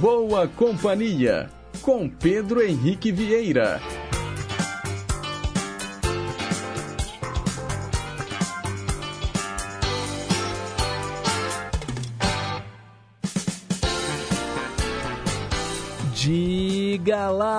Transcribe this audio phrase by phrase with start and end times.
[0.00, 1.50] Boa Companhia,
[1.82, 3.80] com Pedro Henrique Vieira.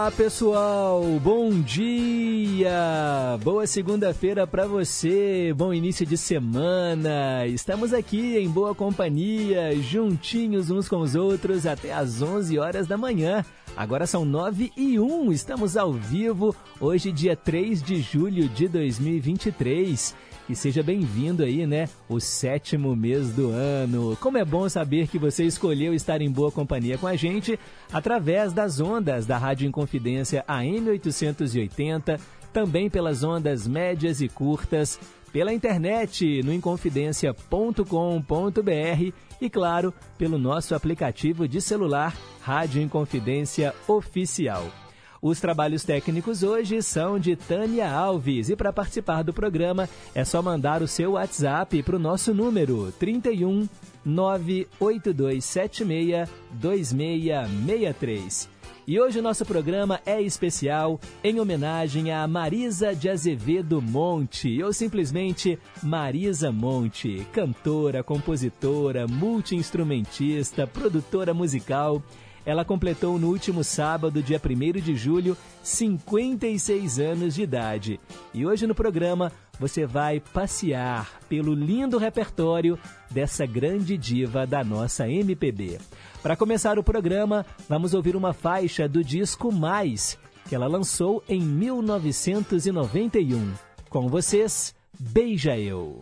[0.09, 1.03] Diga lá, pessoal.
[1.21, 3.37] Bom dia.
[3.43, 5.53] Boa segunda-feira para você.
[5.55, 7.45] Bom início de semana.
[7.47, 12.97] Estamos aqui em boa companhia, juntinhos uns com os outros até às 11 horas da
[12.97, 13.45] manhã.
[13.77, 15.31] Agora são 9 e 1.
[15.31, 20.15] Estamos ao vivo hoje, dia 3 de julho de 2023
[20.49, 21.87] e seja bem-vindo aí, né?
[22.09, 24.17] O sétimo mês do ano.
[24.19, 27.59] Como é bom saber que você escolheu estar em boa companhia com a gente
[27.93, 32.19] através das ondas da Rádio Inconfidência AM 880,
[32.51, 34.99] também pelas ondas médias e curtas,
[35.31, 44.65] pela internet no inconfidencia.com.br e, claro, pelo nosso aplicativo de celular Rádio Inconfidência Oficial.
[45.21, 50.41] Os trabalhos técnicos hoje são de Tânia Alves e para participar do programa é só
[50.41, 53.67] mandar o seu WhatsApp para o nosso número 31
[54.05, 58.47] 98276 2663.
[58.87, 64.73] E hoje o nosso programa é especial em homenagem a Marisa de Azevedo Monte, ou
[64.73, 72.01] simplesmente Marisa Monte, cantora, compositora, multiinstrumentista, produtora musical
[72.49, 77.99] ela completou no último sábado, dia 1 de julho, 56 anos de idade.
[78.33, 82.75] E hoje no programa você vai passear pelo lindo repertório
[83.11, 85.77] dessa grande diva da nossa MPB.
[86.23, 90.17] Para começar o programa, vamos ouvir uma faixa do disco Mais,
[90.47, 93.53] que ela lançou em 1991.
[93.91, 96.01] Com vocês, Beija Eu.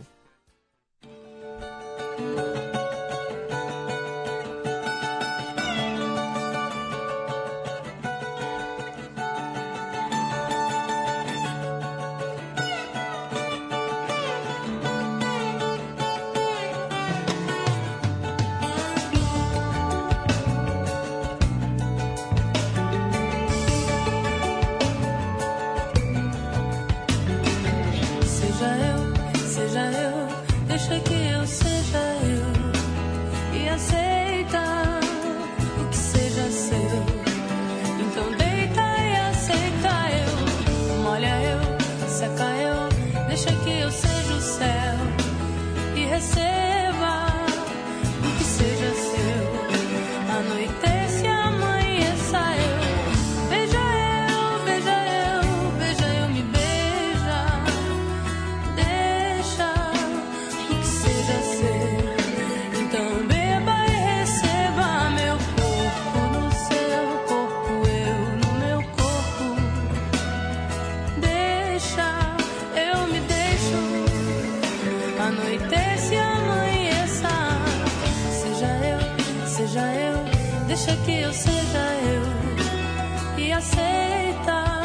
[79.68, 83.38] seja eu, deixa que eu seja eu.
[83.38, 84.82] E aceita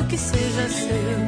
[0.00, 1.18] o que seja seu.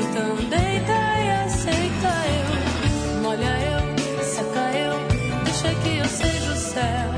[0.00, 3.22] Então deita e aceita eu.
[3.22, 7.09] Molha eu, seca eu, deixa que eu seja o céu.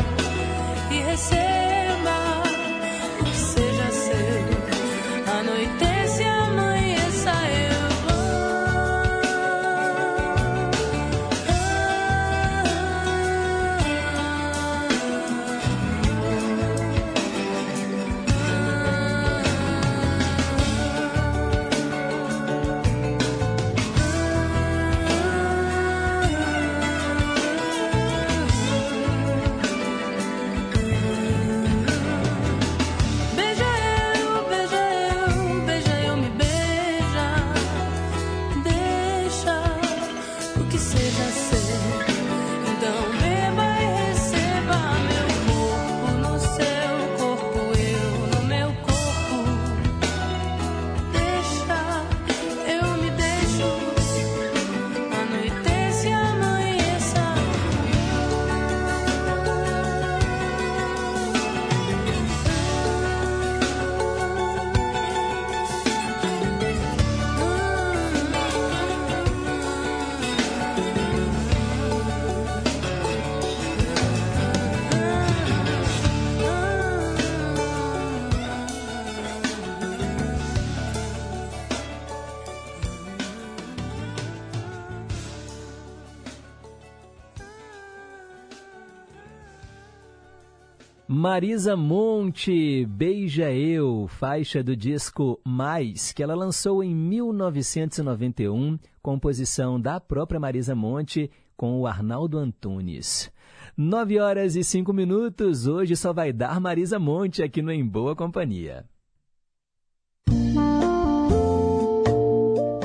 [91.23, 100.01] Marisa Monte, Beija Eu, faixa do disco Mais, que ela lançou em 1991, composição da
[100.01, 103.31] própria Marisa Monte com o Arnaldo Antunes.
[103.77, 108.17] Nove horas e cinco minutos, hoje só vai dar Marisa Monte aqui no Em Boa
[108.17, 108.85] Companhia.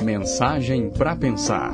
[0.04, 1.72] Mensagem para pensar.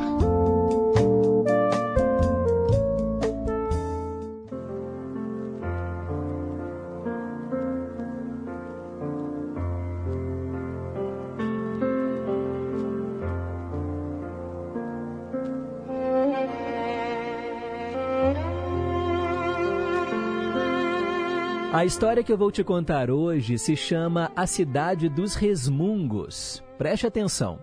[21.75, 26.63] A história que eu vou te contar hoje se chama A Cidade dos Resmungos.
[26.79, 27.59] Preste atenção.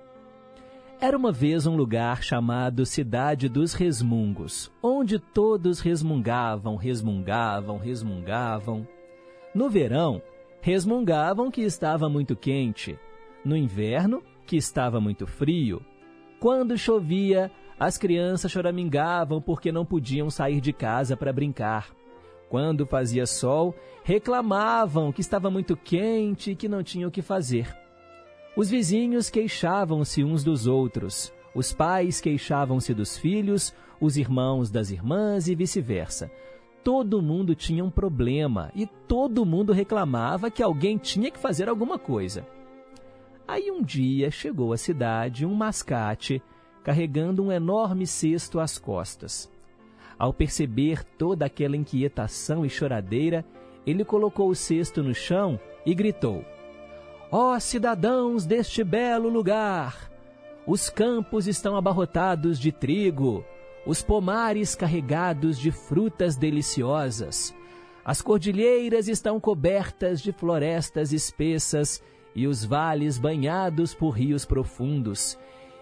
[1.00, 8.86] Era uma vez um lugar chamado Cidade dos Resmungos, onde todos resmungavam, resmungavam, resmungavam.
[9.56, 10.22] No verão,
[10.60, 13.00] resmungavam que estava muito quente.
[13.46, 15.82] No inverno, que estava muito frio.
[16.38, 17.50] Quando chovia,
[17.80, 22.01] as crianças choramingavam porque não podiam sair de casa para brincar.
[22.52, 27.74] Quando fazia sol, reclamavam que estava muito quente e que não tinham o que fazer.
[28.58, 35.48] Os vizinhos queixavam-se uns dos outros, os pais queixavam-se dos filhos, os irmãos das irmãs
[35.48, 36.30] e vice-versa.
[36.84, 41.98] Todo mundo tinha um problema e todo mundo reclamava que alguém tinha que fazer alguma
[41.98, 42.46] coisa.
[43.48, 46.44] Aí um dia chegou à cidade um mascate
[46.84, 49.50] carregando um enorme cesto às costas.
[50.22, 53.44] Ao perceber toda aquela inquietação e choradeira,
[53.88, 56.46] ele colocou o cesto no chão e gritou:
[57.32, 60.12] Ó oh, cidadãos deste belo lugar!
[60.68, 63.44] Os campos estão abarrotados de trigo,
[63.84, 67.52] os pomares carregados de frutas deliciosas,
[68.06, 72.00] as cordilheiras estão cobertas de florestas espessas
[72.36, 75.36] e os vales banhados por rios profundos,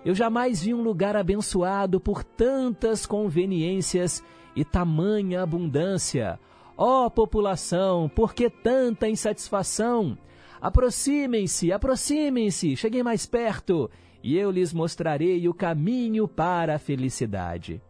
[0.06, 4.24] eu jamais vi um lugar abençoado por tantas conveniências
[4.56, 6.40] e tamanha abundância.
[6.78, 10.18] Ó oh, população, por que tanta insatisfação?
[10.62, 13.90] Aproximem-se, aproximem-se, cheguem mais perto,
[14.24, 17.82] e eu lhes mostrarei o caminho para a felicidade.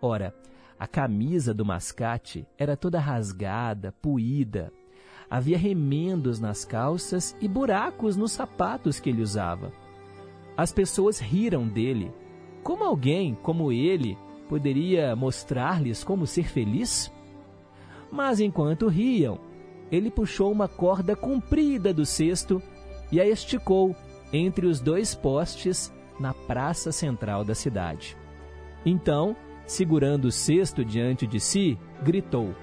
[0.00, 0.34] Ora,
[0.78, 4.72] a camisa do mascate era toda rasgada, puída.
[5.30, 9.72] Havia remendos nas calças e buracos nos sapatos que ele usava.
[10.56, 12.12] As pessoas riram dele.
[12.62, 14.16] Como alguém como ele
[14.48, 17.12] poderia mostrar-lhes como ser feliz?
[18.10, 19.38] Mas enquanto riam,
[19.90, 22.62] ele puxou uma corda comprida do cesto
[23.10, 23.94] e a esticou
[24.32, 28.16] entre os dois postes na praça central da cidade.
[28.84, 29.36] Então,
[29.66, 32.54] segurando o cesto diante de si, gritou: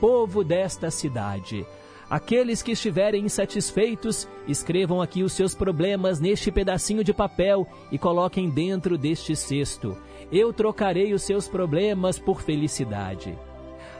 [0.00, 1.66] Povo desta cidade,
[2.10, 8.48] Aqueles que estiverem insatisfeitos, escrevam aqui os seus problemas neste pedacinho de papel e coloquem
[8.48, 9.94] dentro deste cesto.
[10.32, 13.38] Eu trocarei os seus problemas por felicidade.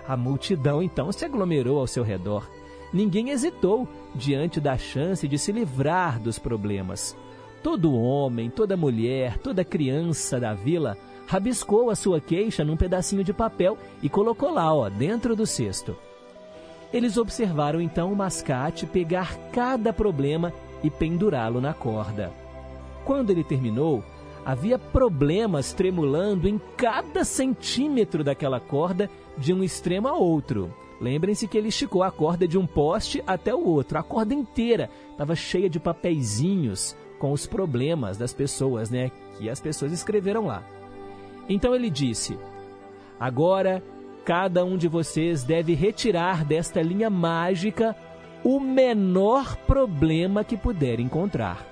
[0.07, 2.49] A multidão então se aglomerou ao seu redor.
[2.95, 7.15] Ninguém hesitou diante da chance de se livrar dos problemas.
[7.63, 10.97] Todo homem, toda mulher, toda criança da vila
[11.27, 15.95] rabiscou a sua queixa num pedacinho de papel e colocou lá, ó, dentro do cesto.
[16.93, 20.53] Eles observaram então o mascate pegar cada problema
[20.83, 22.33] e pendurá-lo na corda.
[23.05, 24.03] Quando ele terminou,
[24.45, 30.75] havia problemas tremulando em cada centímetro daquela corda de um extremo a outro.
[31.01, 33.99] Lembrem-se que ele esticou a corda de um poste até o outro.
[33.99, 39.11] A corda inteira estava cheia de papeizinhos com os problemas das pessoas, né?
[39.37, 40.63] Que as pessoas escreveram lá.
[41.49, 42.39] Então ele disse:
[43.19, 43.83] Agora
[44.29, 47.97] cada um de vocês deve retirar desta linha mágica
[48.45, 51.67] o menor problema que puder encontrar.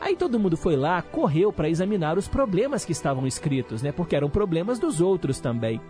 [0.00, 3.92] Aí todo mundo foi lá, correu para examinar os problemas que estavam escritos, né?
[3.92, 5.80] Porque eram problemas dos outros também.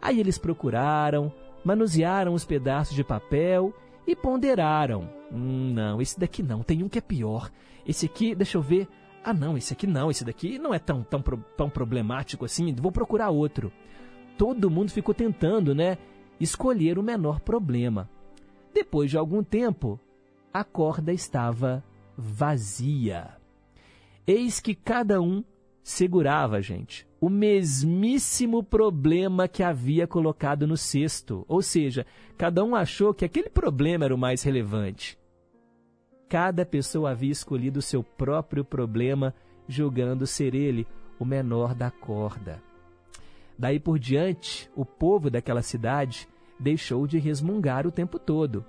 [0.00, 1.32] Aí eles procuraram,
[1.64, 3.74] manusearam os pedaços de papel
[4.06, 5.10] e ponderaram.
[5.32, 7.50] Hum, não, esse daqui não, tem um que é pior.
[7.84, 8.86] Esse aqui, deixa eu ver.
[9.24, 11.20] Ah, não, esse aqui não, esse daqui não é tão, tão,
[11.56, 13.72] tão problemático assim, vou procurar outro
[14.42, 15.96] todo mundo ficou tentando, né,
[16.40, 18.10] escolher o menor problema.
[18.74, 20.00] Depois de algum tempo,
[20.52, 21.84] a corda estava
[22.18, 23.36] vazia.
[24.26, 25.44] Eis que cada um
[25.80, 31.44] segurava, gente, o mesmíssimo problema que havia colocado no cesto.
[31.46, 32.04] Ou seja,
[32.36, 35.16] cada um achou que aquele problema era o mais relevante.
[36.28, 39.32] Cada pessoa havia escolhido o seu próprio problema,
[39.68, 40.84] julgando ser ele
[41.16, 42.60] o menor da corda.
[43.62, 46.28] Daí por diante, o povo daquela cidade
[46.58, 48.64] deixou de resmungar o tempo todo.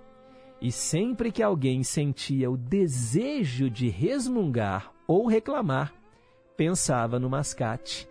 [0.62, 5.92] E sempre que alguém sentia o desejo de resmungar ou reclamar,
[6.56, 8.08] pensava no mascate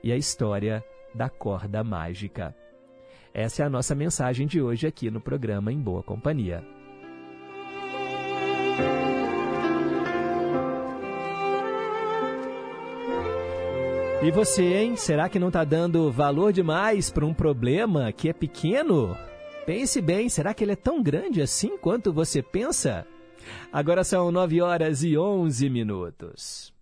[0.00, 2.54] e a história da corda mágica.
[3.34, 6.64] Essa é a nossa mensagem de hoje aqui no programa Em Boa Companhia.
[14.24, 14.94] E você, hein?
[14.94, 19.16] Será que não está dando valor demais para um problema que é pequeno?
[19.66, 23.04] Pense bem, será que ele é tão grande assim quanto você pensa?
[23.72, 26.72] Agora são 9 horas e 11 minutos.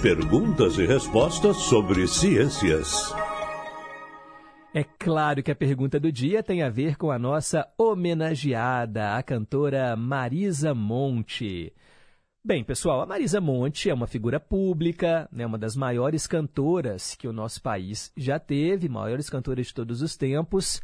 [0.00, 3.12] Perguntas e respostas sobre ciências.
[4.72, 9.22] É claro que a pergunta do dia tem a ver com a nossa homenageada, a
[9.24, 11.72] cantora Marisa Monte.
[12.48, 17.28] Bem, pessoal, a Marisa Monte é uma figura pública, né, uma das maiores cantoras que
[17.28, 20.80] o nosso país já teve, maiores cantoras de todos os tempos.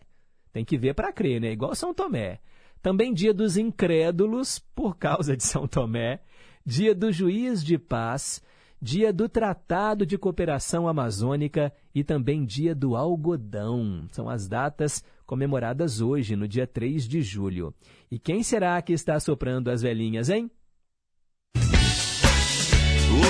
[0.52, 1.50] Tem que ver para crer, né?
[1.50, 2.38] Igual São Tomé.
[2.82, 6.20] Também dia dos incrédulos, por causa de São Tomé,
[6.66, 8.42] dia do juiz de paz,
[8.80, 14.08] dia do Tratado de Cooperação Amazônica e também dia do algodão.
[14.10, 17.72] São as datas comemoradas hoje, no dia 3 de julho.
[18.10, 20.50] E quem será que está soprando as velhinhas, hein?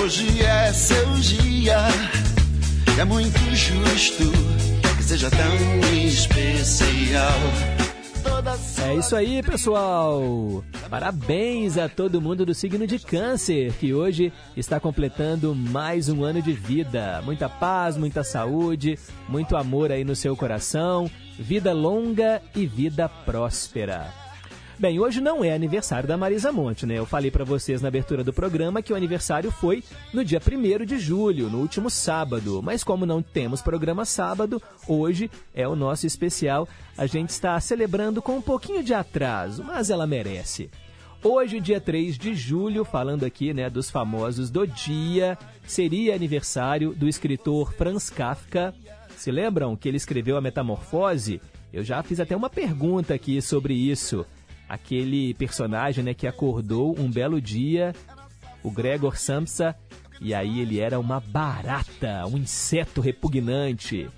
[0.01, 1.77] Hoje é seu dia,
[2.99, 4.25] é muito justo
[4.97, 7.39] que seja tão especial.
[8.85, 10.65] É isso aí, pessoal!
[10.91, 16.43] Parabéns a todo mundo do signo de Câncer, que hoje está completando mais um ano
[16.43, 17.23] de vida.
[17.25, 18.99] Muita paz, muita saúde,
[19.29, 24.22] muito amor aí no seu coração, vida longa e vida próspera.
[24.83, 26.99] Bem, hoje não é aniversário da Marisa Monte, né?
[26.99, 30.85] Eu falei para vocês na abertura do programa que o aniversário foi no dia 1
[30.85, 32.61] de julho, no último sábado.
[32.61, 36.69] Mas como não temos programa sábado, hoje é o nosso especial.
[36.99, 40.69] A gente está celebrando com um pouquinho de atraso, mas ela merece.
[41.23, 47.07] Hoje, dia 3 de julho, falando aqui né, dos famosos do dia, seria aniversário do
[47.07, 48.75] escritor Franz Kafka.
[49.17, 51.41] Se lembram que ele escreveu A Metamorfose?
[51.73, 54.27] Eu já fiz até uma pergunta aqui sobre isso
[54.73, 57.95] aquele personagem né, que acordou um belo dia,
[58.63, 59.77] o Gregor Samsa,
[60.19, 64.09] e aí ele era uma barata, um inseto repugnante.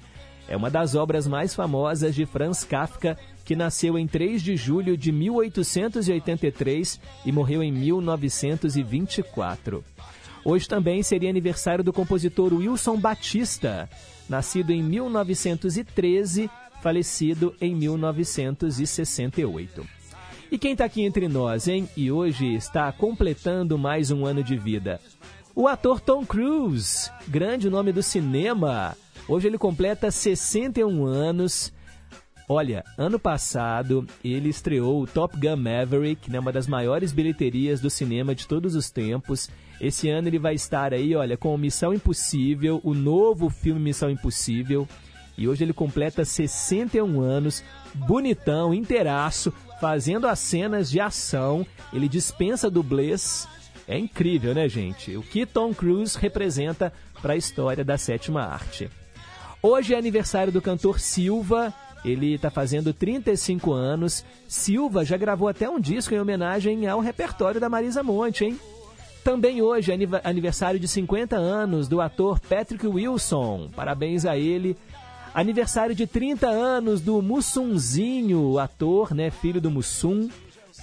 [0.46, 4.96] É uma das obras mais famosas de Franz Kafka, que nasceu em 3 de julho
[4.96, 9.84] de 1883 e morreu em 1924.
[10.44, 13.90] Hoje também seria aniversário do compositor Wilson Batista,
[14.28, 16.48] nascido em 1913,
[16.80, 20.03] falecido em 1968.
[20.54, 21.88] E quem está aqui entre nós, hein?
[21.96, 25.00] E hoje está completando mais um ano de vida.
[25.52, 28.96] O ator Tom Cruise, grande nome do cinema.
[29.26, 31.72] Hoje ele completa 61 anos.
[32.48, 37.90] Olha, ano passado ele estreou o Top Gun Maverick, né, uma das maiores bilheterias do
[37.90, 39.50] cinema de todos os tempos.
[39.80, 44.86] Esse ano ele vai estar aí, olha, com Missão Impossível, o novo filme Missão Impossível.
[45.36, 51.66] E hoje ele completa 61 anos, bonitão, inteiraço, fazendo as cenas de ação.
[51.92, 53.48] Ele dispensa dublês.
[53.86, 55.16] É incrível, né, gente?
[55.16, 58.90] O que Tom Cruise representa para a história da sétima arte.
[59.62, 61.72] Hoje é aniversário do cantor Silva.
[62.04, 64.24] Ele está fazendo 35 anos.
[64.46, 68.60] Silva já gravou até um disco em homenagem ao repertório da Marisa Monte, hein?
[69.24, 73.70] Também hoje é aniversário de 50 anos do ator Patrick Wilson.
[73.74, 74.76] Parabéns a ele.
[75.34, 80.30] Aniversário de 30 anos do Mussunzinho, ator, né, filho do Mussum.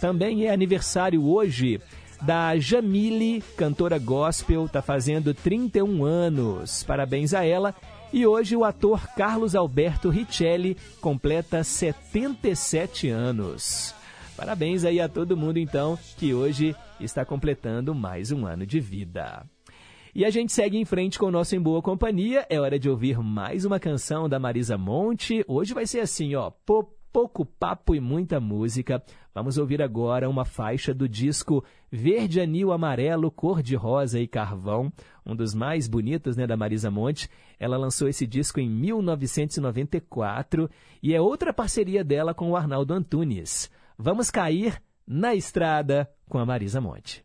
[0.02, 1.80] Também é aniversário hoje
[2.22, 6.84] da Jamile, cantora gospel, está fazendo 31 anos.
[6.84, 7.74] Parabéns a ela.
[8.12, 13.96] E hoje o ator Carlos Alberto Richelli completa 77 anos.
[14.36, 19.46] Parabéns aí a todo mundo então que hoje está completando mais um ano de vida.
[20.14, 22.46] E a gente segue em frente com o nosso Em Boa Companhia.
[22.50, 25.46] É hora de ouvir mais uma canção da Marisa Monte.
[25.48, 26.52] Hoje vai ser assim, ó,
[27.12, 29.04] pouco papo e muita música.
[29.34, 34.92] Vamos ouvir agora uma faixa do disco Verde Anil Amarelo, Cor de Rosa e Carvão,
[35.26, 37.30] um dos mais bonitos né, da Marisa Monte.
[37.58, 40.70] Ela lançou esse disco em 1994
[41.02, 43.72] e é outra parceria dela com o Arnaldo Antunes.
[43.98, 47.24] Vamos cair na estrada com a Marisa Monte.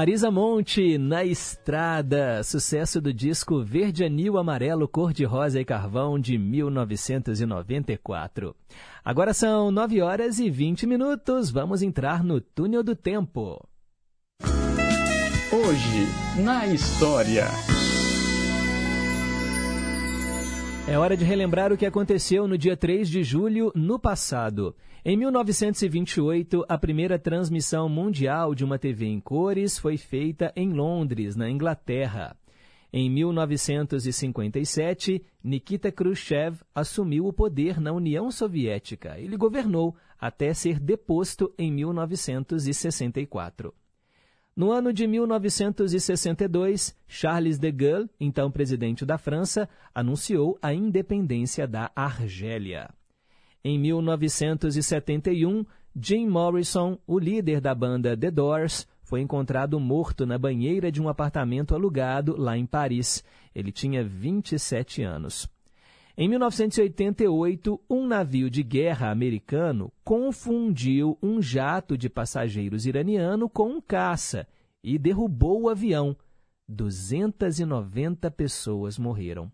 [0.00, 6.18] Marisa Monte, Na Estrada, sucesso do disco Verde Anil Amarelo Cor de Rosa e Carvão
[6.18, 8.56] de 1994.
[9.04, 13.62] Agora são 9 horas e 20 minutos, vamos entrar no Túnel do Tempo.
[15.52, 16.08] Hoje,
[16.42, 17.44] na história.
[20.90, 24.74] É hora de relembrar o que aconteceu no dia 3 de julho no passado.
[25.04, 31.36] Em 1928, a primeira transmissão mundial de uma TV em cores foi feita em Londres,
[31.36, 32.36] na Inglaterra.
[32.92, 39.16] Em 1957, Nikita Khrushchev assumiu o poder na União Soviética.
[39.16, 43.72] Ele governou até ser deposto em 1964.
[44.60, 51.90] No ano de 1962, Charles de Gaulle, então presidente da França, anunciou a independência da
[51.96, 52.90] Argélia.
[53.64, 55.64] Em 1971,
[55.98, 61.08] Jim Morrison, o líder da banda The Doors, foi encontrado morto na banheira de um
[61.08, 63.24] apartamento alugado lá em Paris.
[63.54, 65.48] Ele tinha 27 anos.
[66.22, 73.80] Em 1988, um navio de guerra americano confundiu um jato de passageiros iraniano com um
[73.80, 74.46] caça
[74.84, 76.14] e derrubou o avião.
[76.68, 79.50] 290 pessoas morreram.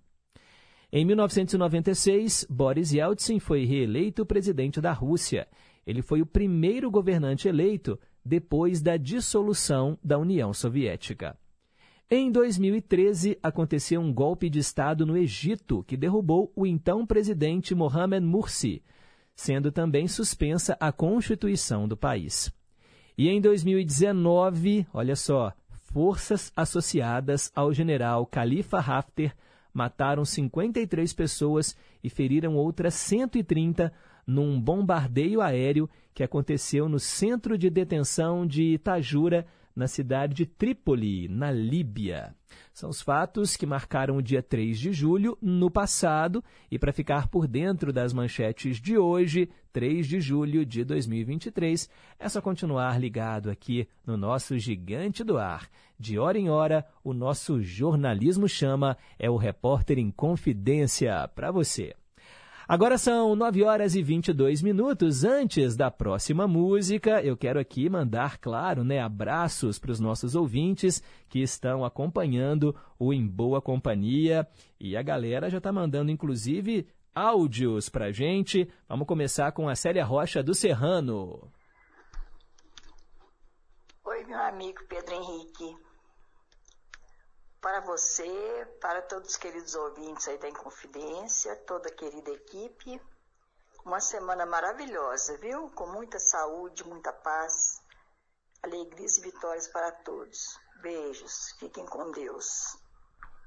[0.93, 5.47] Em 1996, Boris Yeltsin foi reeleito presidente da Rússia.
[5.87, 11.39] Ele foi o primeiro governante eleito depois da dissolução da União Soviética.
[12.09, 18.25] Em 2013, aconteceu um golpe de Estado no Egito que derrubou o então presidente Mohamed
[18.25, 18.81] Mursi,
[19.35, 22.55] sendo também suspensa a Constituição do país.
[23.19, 29.35] E em 2019, olha só, forças associadas ao general Khalifa Haftar
[29.75, 33.93] mataram 53 pessoas e feriram outras 130
[34.25, 39.45] num bombardeio aéreo que aconteceu no centro de detenção de Itajura,
[39.77, 42.35] na cidade de Trípoli, na Líbia.
[42.73, 47.29] São os fatos que marcaram o dia 3 de julho no passado e para ficar
[47.29, 53.51] por dentro das manchetes de hoje, 3 de julho de 2023, é só continuar ligado
[53.51, 55.69] aqui no nosso Gigante do Ar.
[55.99, 61.95] De hora em hora, o nosso jornalismo chama é o repórter em confidência para você.
[62.69, 65.23] Agora são 9 horas e 22 minutos.
[65.23, 71.01] Antes da próxima música, eu quero aqui mandar, claro, né, abraços para os nossos ouvintes
[71.29, 74.49] que estão acompanhando o Em Boa Companhia.
[74.81, 78.69] E a galera já está mandando, inclusive, áudios para gente.
[78.89, 81.49] Vamos começar com a Célia Rocha do Serrano.
[84.05, 85.87] Oi, meu amigo Pedro Henrique
[87.67, 93.01] para você, para todos os queridos ouvintes aí da Inconfidência, toda a querida equipe.
[93.85, 95.69] Uma semana maravilhosa, viu?
[95.71, 97.83] Com muita saúde, muita paz,
[98.63, 100.61] alegrias e vitórias para todos.
[100.81, 102.79] Beijos, fiquem com Deus.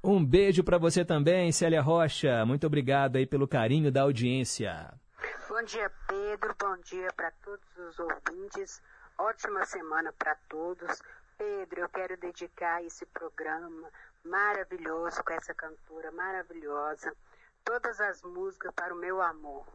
[0.03, 2.45] Um beijo para você também, Célia Rocha.
[2.45, 4.93] Muito obrigado aí pelo carinho da audiência.
[5.47, 6.53] Bom dia, Pedro.
[6.59, 8.81] Bom dia para todos os ouvintes.
[9.17, 11.01] Ótima semana para todos.
[11.37, 13.89] Pedro, eu quero dedicar esse programa
[14.23, 17.15] maravilhoso com essa cantora maravilhosa.
[17.63, 19.65] Todas as músicas para o meu amor.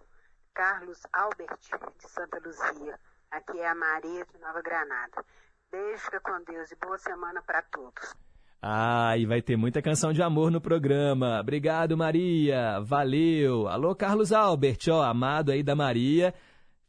[0.55, 1.59] Carlos Albert,
[1.99, 2.99] de Santa Luzia.
[3.31, 5.25] Aqui é a Maria de Nova Granada.
[5.71, 8.15] Beijo, fica com Deus e boa semana para todos.
[8.63, 11.41] Ah, e vai ter muita canção de amor no programa.
[11.41, 12.81] Obrigado, Maria.
[12.81, 13.69] Valeu.
[13.69, 16.33] Alô, Carlos Albert, ó, amado aí da Maria.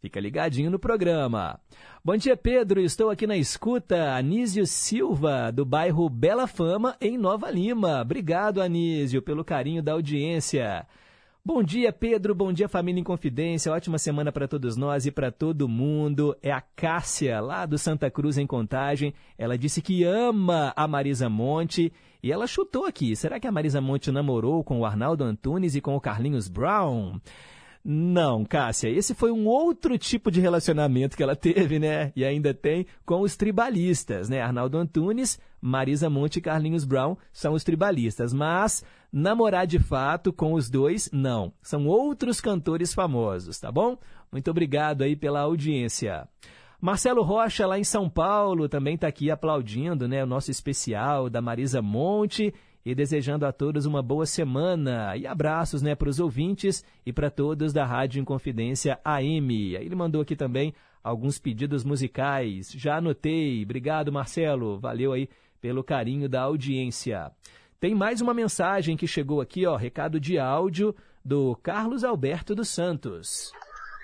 [0.05, 1.59] Fica ligadinho no programa.
[2.03, 2.79] Bom dia, Pedro.
[2.79, 4.15] Estou aqui na escuta.
[4.15, 8.01] Anísio Silva, do bairro Bela Fama, em Nova Lima.
[8.01, 10.85] Obrigado, Anísio, pelo carinho da audiência.
[11.43, 12.35] Bom dia, Pedro.
[12.35, 13.71] Bom dia, família em confidência.
[13.73, 16.37] Ótima semana para todos nós e para todo mundo.
[16.39, 19.11] É a Cássia, lá do Santa Cruz, em Contagem.
[19.35, 21.91] Ela disse que ama a Marisa Monte
[22.21, 23.15] e ela chutou aqui.
[23.15, 27.19] Será que a Marisa Monte namorou com o Arnaldo Antunes e com o Carlinhos Brown?
[27.87, 32.11] Não, Cássia, esse foi um outro tipo de relacionamento que ela teve, né?
[32.15, 34.41] E ainda tem com os tribalistas, né?
[34.41, 40.53] Arnaldo Antunes, Marisa Monte e Carlinhos Brown são os tribalistas, mas namorar de fato com
[40.53, 41.53] os dois, não.
[41.61, 43.95] São outros cantores famosos, tá bom?
[44.31, 46.27] Muito obrigado aí pela audiência.
[46.81, 51.39] Marcelo Rocha, lá em São Paulo, também está aqui aplaudindo né, o nosso especial da
[51.39, 52.51] Marisa Monte
[52.85, 57.31] e desejando a todos uma boa semana e abraços né, para os ouvintes e para
[57.31, 59.73] todos da Rádio Inconfidência AM.
[59.73, 62.71] Ele mandou aqui também alguns pedidos musicais.
[62.71, 63.63] Já anotei.
[63.63, 64.79] Obrigado, Marcelo.
[64.79, 65.27] Valeu aí
[65.59, 67.31] pelo carinho da audiência.
[67.79, 72.69] Tem mais uma mensagem que chegou aqui, ó, recado de áudio do Carlos Alberto dos
[72.69, 73.51] Santos.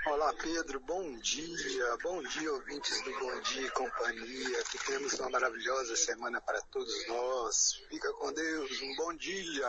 [0.08, 0.80] Olá, Pedro.
[0.80, 1.98] Bom dia.
[2.02, 4.64] Bom dia, ouvintes do Bom Dia e Companhia.
[4.72, 7.80] Que temos uma maravilhosa semana para todos nós.
[7.88, 8.82] Fica com Deus.
[8.82, 9.68] Um bom dia.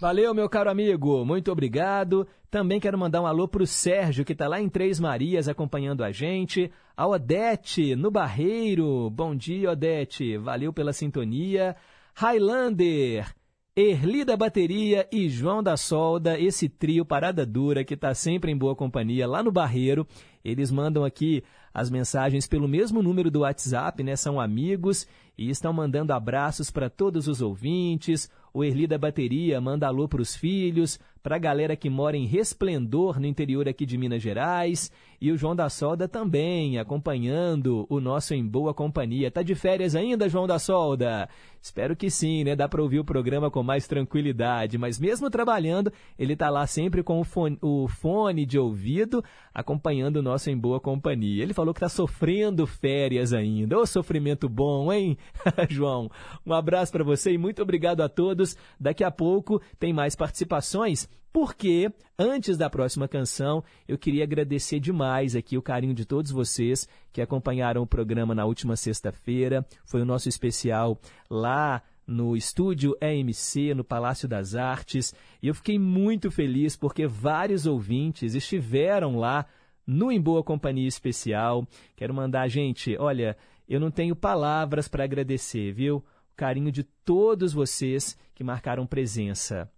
[0.00, 1.24] Valeu, meu caro amigo.
[1.24, 2.24] Muito obrigado.
[2.48, 6.04] Também quero mandar um alô para o Sérgio, que está lá em Três Marias acompanhando
[6.04, 6.72] a gente.
[6.96, 9.10] A Odete, no Barreiro.
[9.10, 10.36] Bom dia, Odete.
[10.38, 11.74] Valeu pela sintonia.
[12.14, 13.34] Highlander,
[13.80, 18.58] Erli da Bateria e João da Solda, esse trio Parada Dura que está sempre em
[18.58, 20.04] boa companhia lá no Barreiro.
[20.44, 24.16] Eles mandam aqui as mensagens pelo mesmo número do WhatsApp, né?
[24.16, 25.06] São amigos
[25.38, 28.28] e estão mandando abraços para todos os ouvintes.
[28.58, 32.26] O Erli da Bateria manda alô para os filhos, para a galera que mora em
[32.26, 34.90] Resplendor, no interior aqui de Minas Gerais.
[35.20, 39.30] E o João da Solda também, acompanhando o nosso Em Boa Companhia.
[39.30, 41.28] Tá de férias ainda, João da Solda?
[41.60, 42.54] Espero que sim, né?
[42.54, 44.78] Dá para ouvir o programa com mais tranquilidade.
[44.78, 50.18] Mas mesmo trabalhando, ele tá lá sempre com o fone, o fone de ouvido, acompanhando
[50.18, 51.42] o nosso Em Boa Companhia.
[51.42, 53.76] Ele falou que tá sofrendo férias ainda.
[53.76, 55.18] Ô sofrimento bom, hein,
[55.68, 56.08] João?
[56.46, 58.47] Um abraço para você e muito obrigado a todos.
[58.78, 65.36] Daqui a pouco tem mais participações porque antes da próxima canção, eu queria agradecer demais
[65.36, 69.64] aqui o carinho de todos vocês que acompanharam o programa na última sexta-feira.
[69.84, 70.98] Foi o nosso especial
[71.30, 77.66] lá no estúdio EMC, no Palácio das Artes, e eu fiquei muito feliz porque vários
[77.66, 79.44] ouvintes estiveram lá
[79.86, 81.66] no Em Boa Companhia Especial.
[81.94, 83.36] Quero mandar, gente, olha,
[83.68, 85.98] eu não tenho palavras para agradecer, viu?
[86.32, 89.68] O carinho de todos vocês que marcaram presença.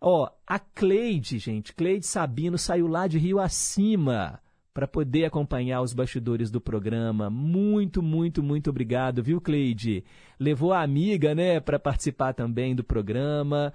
[0.00, 4.40] Ó, a Cleide, gente, Cleide Sabino saiu lá de Rio Acima
[4.74, 7.30] para poder acompanhar os bastidores do programa.
[7.30, 10.04] Muito, muito, muito obrigado, viu, Cleide?
[10.40, 13.72] Levou a amiga, né, para participar também do programa.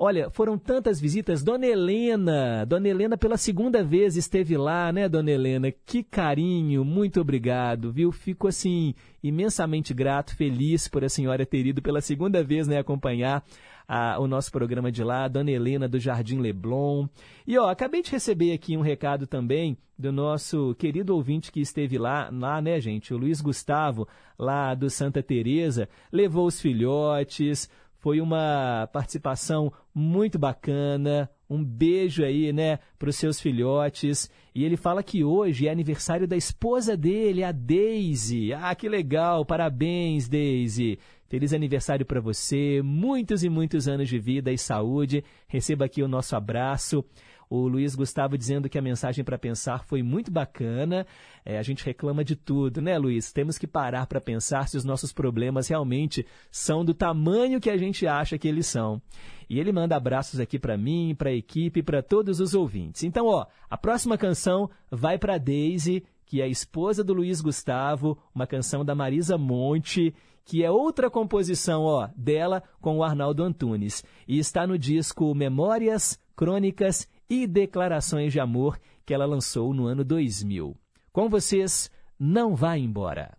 [0.00, 1.42] Olha, foram tantas visitas.
[1.42, 5.72] Dona Helena, Dona Helena pela segunda vez esteve lá, né, Dona Helena?
[5.72, 8.12] Que carinho, muito obrigado, viu?
[8.12, 13.44] Fico assim imensamente grato, feliz por a senhora ter ido pela segunda vez, né, acompanhar
[13.88, 17.08] a, o nosso programa de lá, Dona Helena do Jardim Leblon.
[17.44, 21.98] E ó, acabei de receber aqui um recado também do nosso querido ouvinte que esteve
[21.98, 23.12] lá, lá, né, gente?
[23.12, 24.06] O Luiz Gustavo,
[24.38, 27.68] lá do Santa Teresa, levou os filhotes.
[28.00, 31.28] Foi uma participação muito bacana.
[31.50, 34.30] Um beijo aí, né, para os seus filhotes.
[34.54, 38.52] E ele fala que hoje é aniversário da esposa dele, a Daisy.
[38.52, 39.44] Ah, que legal!
[39.44, 40.98] Parabéns, Daisy.
[41.28, 45.22] Feliz aniversário para você, muitos e muitos anos de vida e saúde.
[45.46, 47.04] Receba aqui o nosso abraço.
[47.50, 51.06] O Luiz Gustavo dizendo que a mensagem para pensar foi muito bacana.
[51.44, 53.32] É, a gente reclama de tudo, né, Luiz?
[53.32, 57.76] Temos que parar para pensar se os nossos problemas realmente são do tamanho que a
[57.76, 59.00] gente acha que eles são.
[59.48, 63.02] E ele manda abraços aqui para mim, para a equipe, para todos os ouvintes.
[63.02, 68.18] Então, ó, a próxima canção vai para Daisy, que é a esposa do Luiz Gustavo,
[68.34, 70.14] uma canção da Marisa Monte
[70.48, 74.02] que é outra composição ó, dela com o Arnaldo Antunes.
[74.26, 80.04] E está no disco Memórias, Crônicas e Declarações de Amor, que ela lançou no ano
[80.04, 80.76] 2000.
[81.12, 83.36] Com vocês, Não Vá Embora.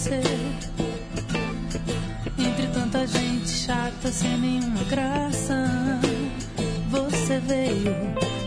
[0.00, 0.20] Você.
[2.38, 6.00] Entre tanta gente chata sem nenhuma graça,
[6.88, 7.94] você veio.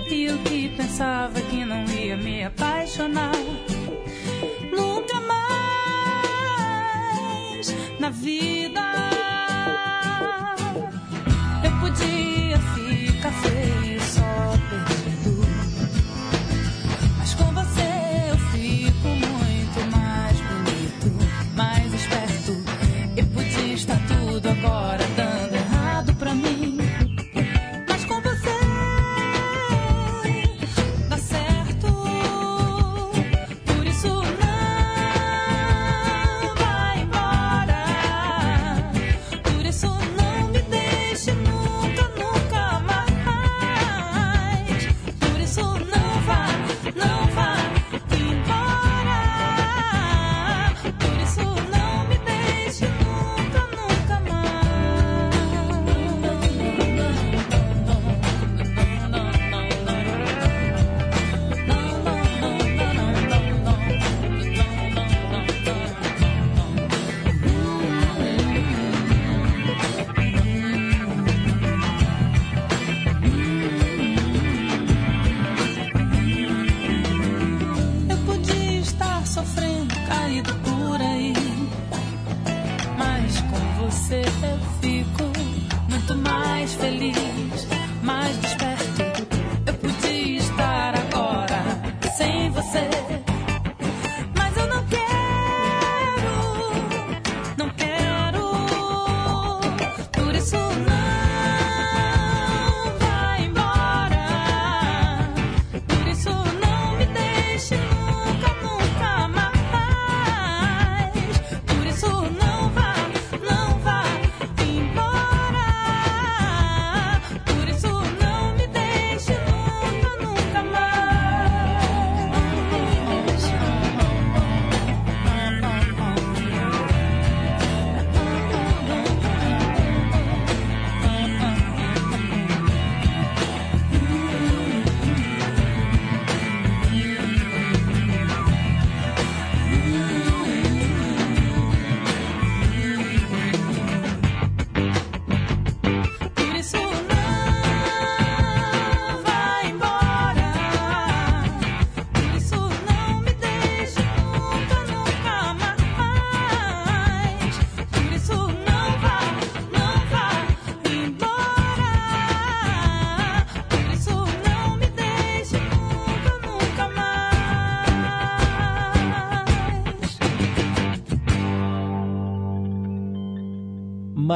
[0.09, 3.35] E eu que pensava que não ia me apaixonar.
[4.75, 5.37] Nunca mais
[7.99, 8.92] na vida.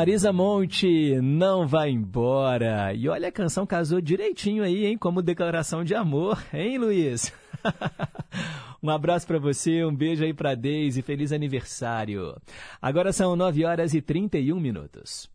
[0.07, 2.93] Marisa Monte, não vai embora.
[2.93, 4.97] E olha, a canção casou direitinho aí, hein?
[4.97, 7.33] Como declaração de amor, hein, Luiz?
[8.81, 12.37] um abraço para você, um beijo aí para Deise, feliz aniversário.
[12.81, 15.29] Agora são 9 horas e 31 minutos.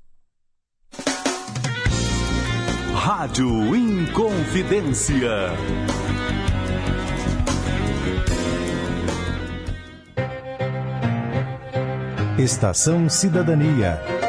[2.94, 5.50] Rádio Inconfidência.
[12.38, 14.21] Estação Cidadania.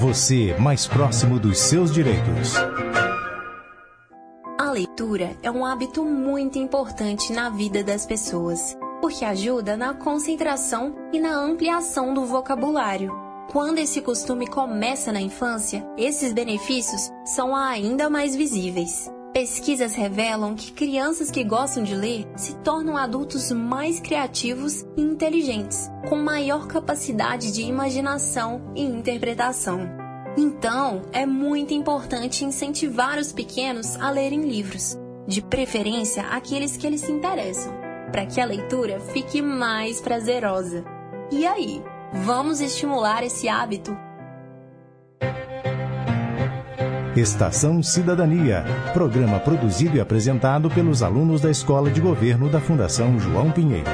[0.00, 2.54] Você mais próximo dos seus direitos.
[4.56, 10.94] A leitura é um hábito muito importante na vida das pessoas, porque ajuda na concentração
[11.12, 13.12] e na ampliação do vocabulário.
[13.50, 19.10] Quando esse costume começa na infância, esses benefícios são ainda mais visíveis.
[19.38, 25.88] Pesquisas revelam que crianças que gostam de ler se tornam adultos mais criativos e inteligentes,
[26.08, 29.88] com maior capacidade de imaginação e interpretação.
[30.36, 37.02] Então, é muito importante incentivar os pequenos a lerem livros, de preferência aqueles que eles
[37.02, 37.72] se interessam,
[38.10, 40.84] para que a leitura fique mais prazerosa.
[41.30, 41.80] E aí,
[42.24, 43.96] vamos estimular esse hábito
[47.18, 53.50] Estação Cidadania, programa produzido e apresentado pelos alunos da Escola de Governo da Fundação João
[53.50, 53.90] Pinheiro.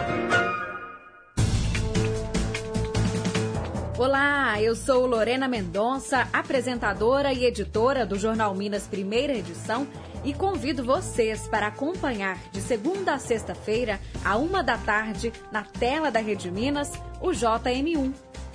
[3.96, 9.86] Olá, eu sou Lorena Mendonça, apresentadora e editora do Jornal Minas Primeira Edição
[10.22, 16.10] e convido vocês para acompanhar de segunda a sexta-feira, a uma da tarde, na tela
[16.10, 18.12] da Rede Minas, o JM1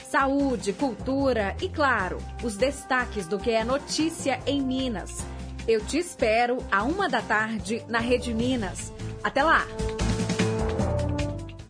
[0.09, 5.23] saúde, cultura e, claro, os destaques do que é notícia em Minas.
[5.67, 8.91] Eu te espero a uma da tarde na Rede Minas.
[9.23, 9.67] Até lá!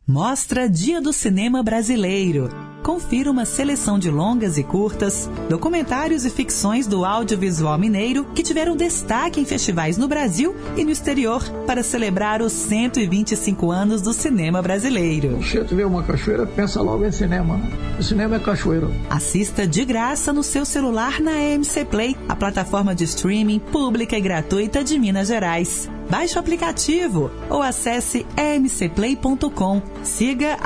[0.08, 6.87] Mostra Dia do Cinema Brasileiro confira uma seleção de longas e curtas, documentários e ficções
[6.87, 12.41] do audiovisual mineiro que tiveram destaque em festivais no Brasil e no exterior para celebrar
[12.41, 15.39] os 125 anos do cinema brasileiro.
[15.43, 17.57] Se vê uma cachoeira, pensa logo em cinema.
[17.57, 17.69] Né?
[17.99, 18.89] O cinema é cachoeira.
[19.09, 24.21] Assista de graça no seu celular na MC Play, a plataforma de streaming pública e
[24.21, 25.89] gratuita de Minas Gerais.
[26.09, 29.81] Baixe o aplicativo ou acesse mcplay.com.
[30.03, 30.57] Siga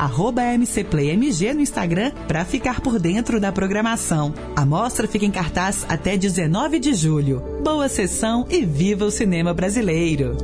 [0.58, 4.34] mcplaymg no Instagram para ficar por dentro da programação.
[4.56, 7.44] A mostra fica em cartaz até 19 de julho.
[7.62, 10.38] Boa sessão e viva o cinema brasileiro!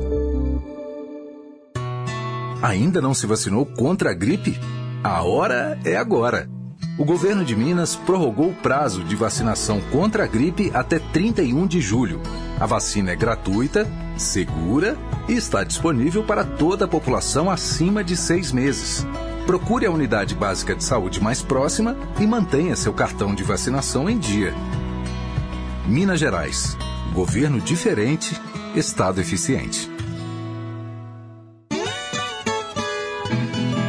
[2.62, 4.58] Ainda não se vacinou contra a gripe?
[5.02, 6.46] A hora é agora!
[6.98, 11.80] O governo de Minas prorrogou o prazo de vacinação contra a gripe até 31 de
[11.80, 12.20] julho.
[12.60, 14.94] A vacina é gratuita, segura
[15.26, 19.06] e está disponível para toda a população acima de seis meses.
[19.46, 24.18] Procure a unidade básica de saúde mais próxima e mantenha seu cartão de vacinação em
[24.18, 24.52] dia.
[25.86, 26.76] Minas Gerais.
[27.14, 28.38] Governo diferente,
[28.76, 29.90] Estado eficiente.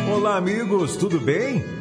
[0.09, 1.80] Olá, amigos, tudo bem?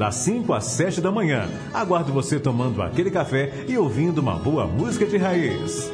[0.01, 1.47] das 5 às 7 da manhã.
[1.71, 5.91] Aguardo você tomando aquele café e ouvindo uma boa música de raiz.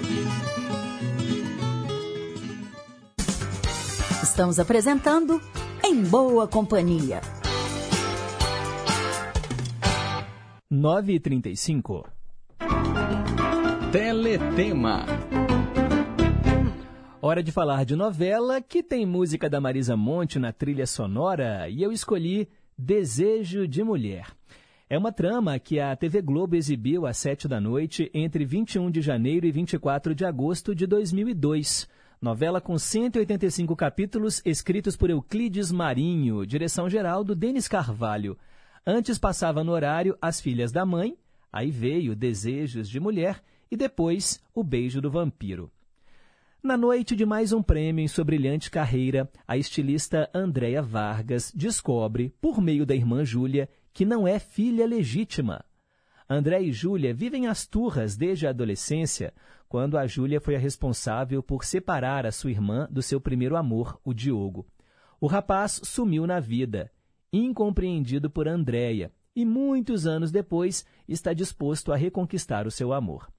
[4.23, 5.41] Estamos apresentando
[5.83, 7.19] Em Boa Companhia.
[10.71, 12.05] 9h35
[13.91, 15.05] Teletema
[17.21, 21.83] Hora de falar de novela que tem música da Marisa Monte na trilha sonora e
[21.83, 22.47] eu escolhi
[22.79, 24.27] Desejo de Mulher.
[24.87, 29.01] É uma trama que a TV Globo exibiu às sete da noite entre 21 de
[29.01, 31.89] janeiro e 24 de agosto de 2002.
[32.21, 38.37] Novela com 185 capítulos, escritos por Euclides Marinho, direção-geral do Denis Carvalho.
[38.85, 41.17] Antes passava no horário As Filhas da Mãe,
[41.51, 45.71] aí veio Desejos de Mulher e depois O Beijo do Vampiro.
[46.67, 52.35] Na noite de mais um prêmio em sua brilhante carreira, a estilista Andréa Vargas descobre,
[52.41, 55.63] por meio da irmã Júlia, que não é filha legítima.
[56.29, 59.33] André e Júlia vivem as turras desde a adolescência,
[59.69, 63.97] quando a Júlia foi a responsável por separar a sua irmã do seu primeiro amor,
[64.03, 64.67] o Diogo.
[65.21, 66.91] O rapaz sumiu na vida,
[67.31, 73.31] incompreendido por Andréia, e muitos anos depois está disposto a reconquistar o seu amor.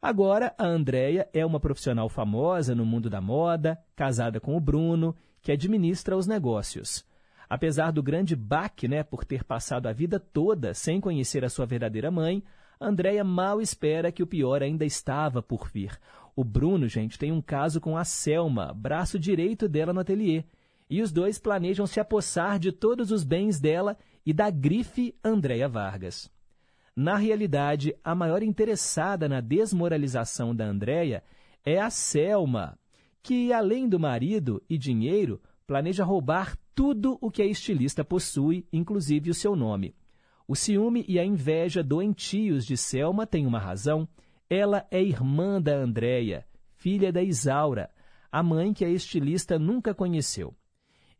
[0.00, 5.14] Agora, a Andrea é uma profissional famosa no mundo da moda, casada com o Bruno,
[5.42, 7.04] que administra os negócios.
[7.50, 11.66] Apesar do grande baque, né, por ter passado a vida toda sem conhecer a sua
[11.66, 12.44] verdadeira mãe,
[12.80, 15.98] Andréia mal espera que o pior ainda estava por vir.
[16.36, 20.44] O Bruno, gente, tem um caso com a Selma, braço direito dela no ateliê.
[20.88, 25.68] E os dois planejam se apossar de todos os bens dela e da grife Andréia
[25.68, 26.30] Vargas.
[27.00, 31.22] Na realidade, a maior interessada na desmoralização da Andréia
[31.64, 32.76] é a Selma,
[33.22, 39.30] que, além do marido e dinheiro, planeja roubar tudo o que a estilista possui, inclusive
[39.30, 39.94] o seu nome.
[40.48, 44.08] O ciúme e a inveja doentios de Selma têm uma razão.
[44.50, 46.44] Ela é irmã da Andréia,
[46.74, 47.90] filha da Isaura,
[48.32, 50.52] a mãe que a estilista nunca conheceu.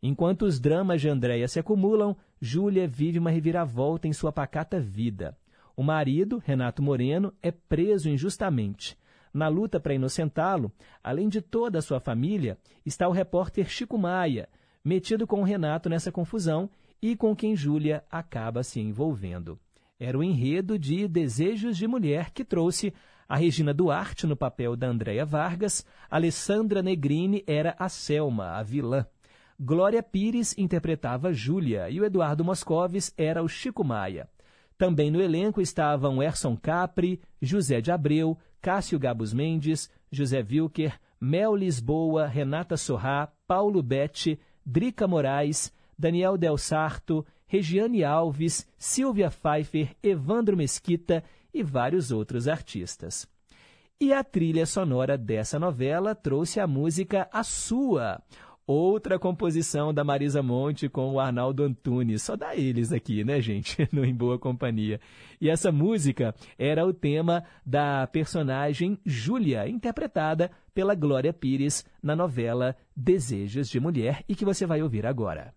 [0.03, 5.37] Enquanto os dramas de Andréia se acumulam, Júlia vive uma reviravolta em sua pacata vida.
[5.79, 8.97] O marido, Renato Moreno, é preso injustamente.
[9.33, 14.49] Na luta para inocentá-lo, além de toda a sua família, está o repórter Chico Maia,
[14.83, 16.69] metido com o Renato nessa confusão
[17.01, 19.57] e com quem Júlia acaba se envolvendo.
[19.97, 22.93] Era o enredo de Desejos de Mulher que trouxe
[23.25, 29.07] a Regina Duarte no papel da Andréia Vargas, Alessandra Negrini era a Selma, a vilã.
[29.57, 34.27] Glória Pires interpretava Júlia e o Eduardo Moscovis era o Chico Maia.
[34.79, 41.53] Também no elenco estavam Erson Capri, José de Abreu, Cássio Gabus Mendes, José Wilker, Mel
[41.53, 50.55] Lisboa, Renata Sorrá, Paulo Betti, Drica Moraes, Daniel Del Sarto, Regiane Alves, Silvia Pfeiffer, Evandro
[50.55, 53.27] Mesquita e vários outros artistas.
[53.99, 58.21] E a trilha sonora dessa novela trouxe a música A Sua,
[58.71, 62.21] outra composição da Marisa Monte com o Arnaldo Antunes.
[62.21, 63.77] Só dá eles aqui, né, gente?
[63.91, 65.01] No Em Boa Companhia.
[65.41, 72.75] E essa música era o tema da personagem Júlia, interpretada pela Glória Pires na novela
[72.95, 75.51] Desejos de Mulher e que você vai ouvir agora.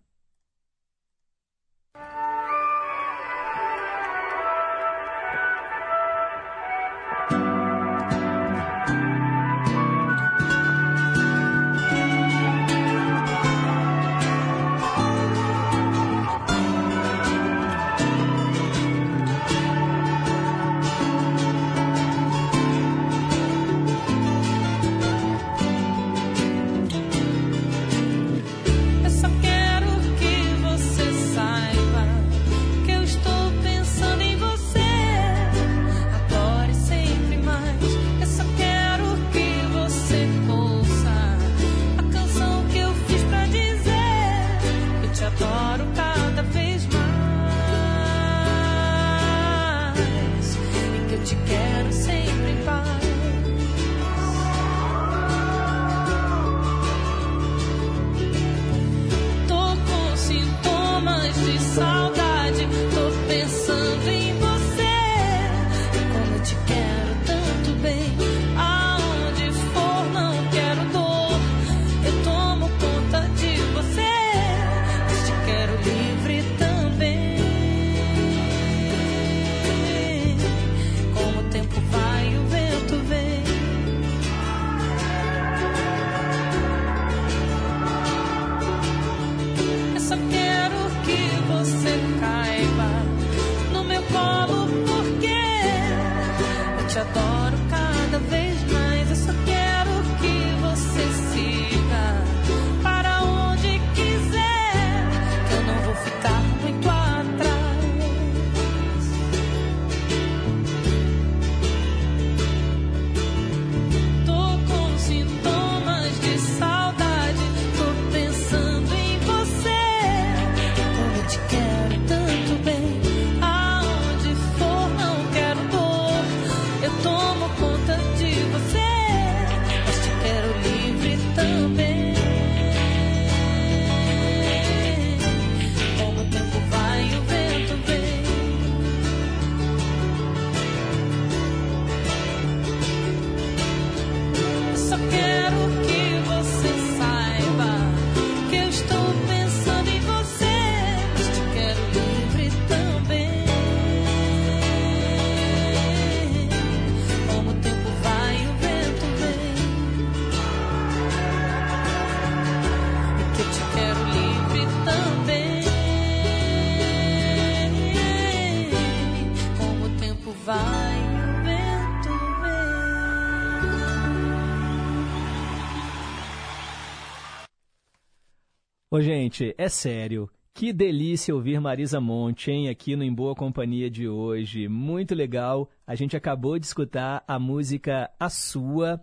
[178.93, 180.29] Ô, gente, é sério.
[180.53, 184.67] Que delícia ouvir Marisa Monte, hein, aqui no Em Boa Companhia de hoje.
[184.67, 185.67] Muito legal.
[185.87, 189.01] A gente acabou de escutar a música A Sua,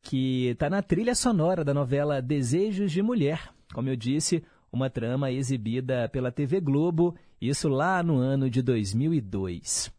[0.00, 3.50] que está na trilha sonora da novela Desejos de Mulher.
[3.74, 9.92] Como eu disse, uma trama exibida pela TV Globo, isso lá no ano de 2002.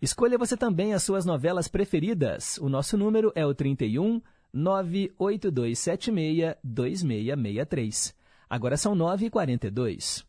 [0.00, 2.56] Escolha você também as suas novelas preferidas.
[2.56, 8.16] O nosso número é o 31 98276 2663.
[8.48, 10.24] Agora são 9h42.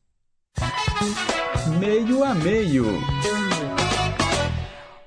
[1.79, 2.85] Meio a meio.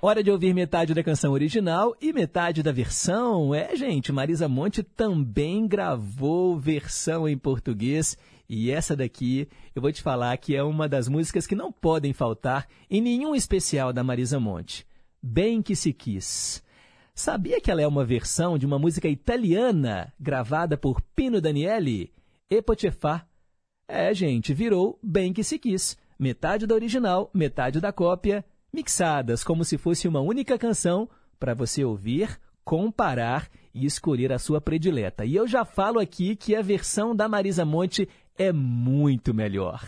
[0.01, 3.55] Hora de ouvir metade da canção original e metade da versão.
[3.55, 8.17] É, gente, Marisa Monte também gravou versão em português.
[8.49, 12.13] E essa daqui, eu vou te falar que é uma das músicas que não podem
[12.13, 14.87] faltar em nenhum especial da Marisa Monte.
[15.23, 16.63] Bem que se quis.
[17.15, 22.11] Sabia que ela é uma versão de uma música italiana gravada por Pino Daniele?
[22.53, 23.27] Epotefá.
[23.89, 25.97] É, gente, virou bem que se quis.
[26.19, 31.83] Metade da original, metade da cópia, mixadas como se fosse uma única canção para você
[31.83, 35.25] ouvir, comparar e escolher a sua predileta.
[35.25, 39.83] E eu já falo aqui que a versão da Marisa Monte é muito melhor.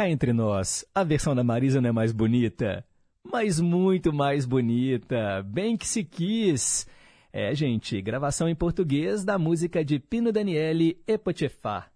[0.00, 2.82] Cá entre nós, a versão da Marisa não é mais bonita?
[3.22, 6.88] Mas muito mais bonita, bem que se quis.
[7.30, 11.86] É, gente, gravação em português da música de Pino Daniele Epotefá.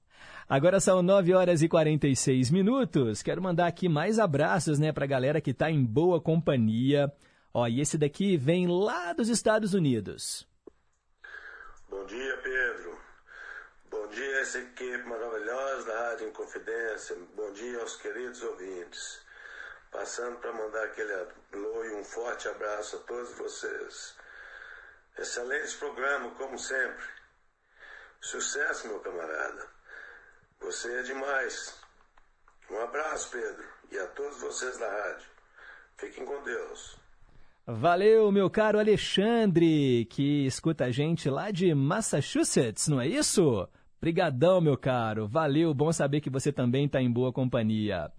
[0.47, 3.23] Agora são 9 horas e 46 minutos.
[3.23, 7.11] Quero mandar aqui mais abraços, né, pra galera que tá em boa companhia.
[7.55, 10.47] Ó, e esse daqui vem lá dos Estados Unidos.
[11.89, 13.04] Bom dia, Pedro.
[14.05, 17.17] Bom dia essa equipe maravilhosa da Rádio Inconfidência.
[17.35, 19.25] Bom dia aos queridos ouvintes.
[19.91, 24.15] Passando para mandar aquele alô e um forte abraço a todos vocês.
[25.17, 27.03] Excelente programa, como sempre.
[28.21, 29.67] Sucesso, meu camarada.
[30.61, 31.75] Você é demais.
[32.71, 35.29] Um abraço, Pedro, e a todos vocês da rádio.
[35.97, 36.99] Fiquem com Deus.
[37.67, 43.67] Valeu, meu caro Alexandre, que escuta a gente lá de Massachusetts, não é isso?
[44.05, 45.27] Brigadão, meu caro.
[45.27, 48.13] Valeu, bom saber que você também está em boa companhia.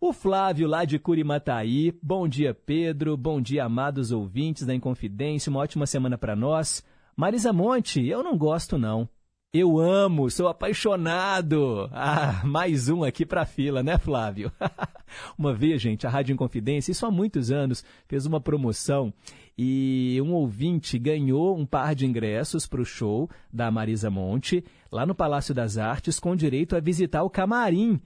[0.00, 1.92] O Flávio, lá de Curimataí.
[2.00, 3.16] Bom dia, Pedro.
[3.16, 5.50] Bom dia, amados ouvintes da Inconfidência.
[5.50, 6.86] Uma ótima semana para nós.
[7.16, 9.08] Marisa Monte, eu não gosto, não.
[9.52, 11.88] Eu amo, sou apaixonado.
[11.92, 14.52] Ah, mais um aqui para fila, né, Flávio?
[15.38, 19.14] uma vez, gente, a Rádio Inconfidência, isso há muitos anos, fez uma promoção
[19.56, 25.06] e um ouvinte ganhou um par de ingressos para o show da Marisa Monte, lá
[25.06, 27.98] no Palácio das Artes, com direito a visitar o camarim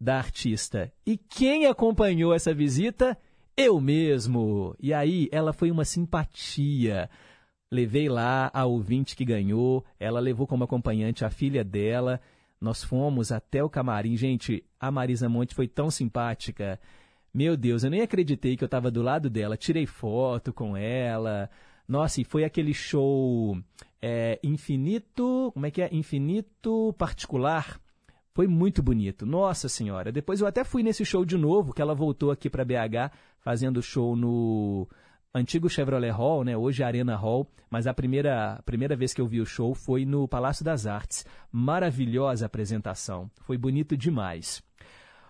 [0.00, 0.90] da artista.
[1.04, 3.18] E quem acompanhou essa visita?
[3.56, 4.74] Eu mesmo.
[4.80, 7.10] E aí, ela foi uma simpatia.
[7.74, 12.20] Levei lá a ouvinte que ganhou, ela levou como acompanhante a filha dela.
[12.60, 14.16] Nós fomos até o camarim.
[14.16, 16.78] Gente, a Marisa Monte foi tão simpática.
[17.34, 19.56] Meu Deus, eu nem acreditei que eu estava do lado dela.
[19.56, 21.50] Tirei foto com ela.
[21.88, 23.58] Nossa, e foi aquele show
[24.00, 25.50] é, infinito.
[25.52, 25.92] Como é que é?
[25.92, 27.80] Infinito particular.
[28.34, 29.26] Foi muito bonito.
[29.26, 30.12] Nossa Senhora.
[30.12, 33.10] Depois eu até fui nesse show de novo, que ela voltou aqui para BH,
[33.40, 34.88] fazendo show no
[35.34, 39.40] antigo Chevrolet Hall, né, hoje Arena Hall, mas a primeira, primeira vez que eu vi
[39.40, 41.26] o show foi no Palácio das Artes.
[41.50, 44.62] Maravilhosa apresentação, foi bonito demais.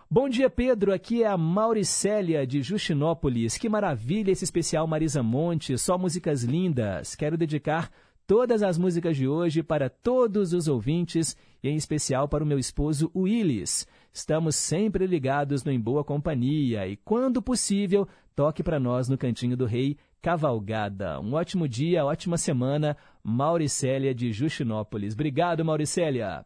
[0.09, 0.93] Bom dia, Pedro.
[0.93, 3.57] Aqui é a Mauricélia de Justinópolis.
[3.57, 7.15] Que maravilha esse especial Marisa Monte, só músicas lindas.
[7.15, 7.89] Quero dedicar
[8.27, 12.59] todas as músicas de hoje para todos os ouvintes e em especial para o meu
[12.59, 13.87] esposo Willis.
[14.13, 19.55] Estamos sempre ligados no Em Boa Companhia e, quando possível, toque para nós no Cantinho
[19.55, 21.19] do Rei Cavalgada.
[21.21, 22.97] Um ótimo dia, ótima semana.
[23.23, 25.13] Mauricélia de Justinópolis.
[25.13, 26.45] Obrigado, Mauricélia.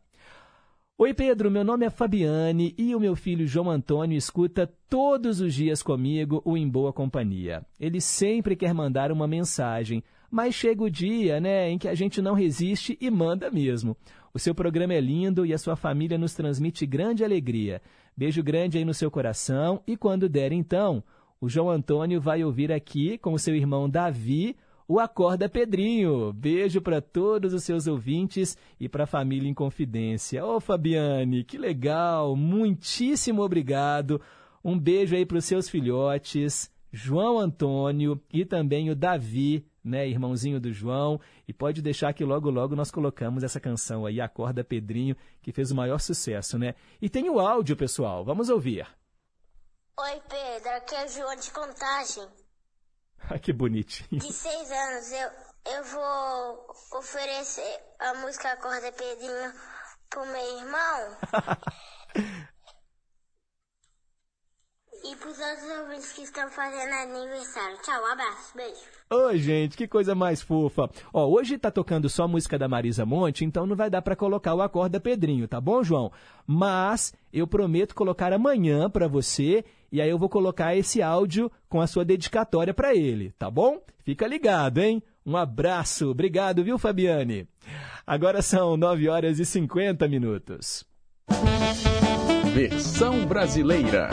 [0.98, 1.50] Oi, Pedro.
[1.50, 6.42] Meu nome é Fabiane e o meu filho João Antônio escuta todos os dias comigo
[6.46, 7.66] o Em Boa Companhia.
[7.80, 12.22] Ele sempre quer mandar uma mensagem, mas chega o dia, né, em que a gente
[12.22, 13.96] não resiste e manda mesmo.
[14.34, 17.82] O seu programa é lindo e a sua família nos transmite grande alegria.
[18.16, 21.02] Beijo grande aí no seu coração e quando der então,
[21.42, 24.56] o João Antônio vai ouvir aqui com o seu irmão Davi
[24.88, 26.34] o Acorda Pedrinho.
[26.34, 30.44] Beijo para todos os seus ouvintes e para a família em confidência.
[30.44, 32.36] Ô Fabiane, que legal!
[32.36, 34.20] Muitíssimo obrigado.
[34.64, 40.60] Um beijo aí para os seus filhotes, João Antônio e também o Davi né, irmãozinho
[40.60, 45.16] do João, e pode deixar que logo logo nós colocamos essa canção aí, Acorda Pedrinho,
[45.42, 46.76] que fez o maior sucesso, né?
[47.02, 48.86] E tem o áudio, pessoal, vamos ouvir.
[50.02, 52.26] Oi, Pedro, aqui é o João de Contagem.
[53.30, 54.22] Ah, que bonitinho.
[54.22, 55.30] De seis anos, eu,
[55.74, 59.54] eu vou oferecer a música Acorda Pedrinho
[60.10, 61.18] pro meu irmão.
[65.04, 67.78] e pros outros ouvintes que estão fazendo aniversário.
[67.82, 68.82] Tchau, um abraço, beijo.
[69.12, 70.90] Oi, gente, que coisa mais fofa.
[71.14, 74.56] Ó, hoje tá tocando só música da Marisa Monte, então não vai dar para colocar
[74.56, 76.12] o Acorda Pedrinho, tá bom, João?
[76.48, 81.82] Mas eu prometo colocar amanhã para você e aí eu vou colocar esse áudio com
[81.82, 83.80] a sua dedicatória para ele, tá bom?
[84.04, 85.02] Fica ligado, hein?
[85.26, 87.48] Um abraço, obrigado, viu, Fabiane?
[88.06, 90.84] Agora são 9 horas e 50 minutos.
[92.54, 94.10] Versão brasileira.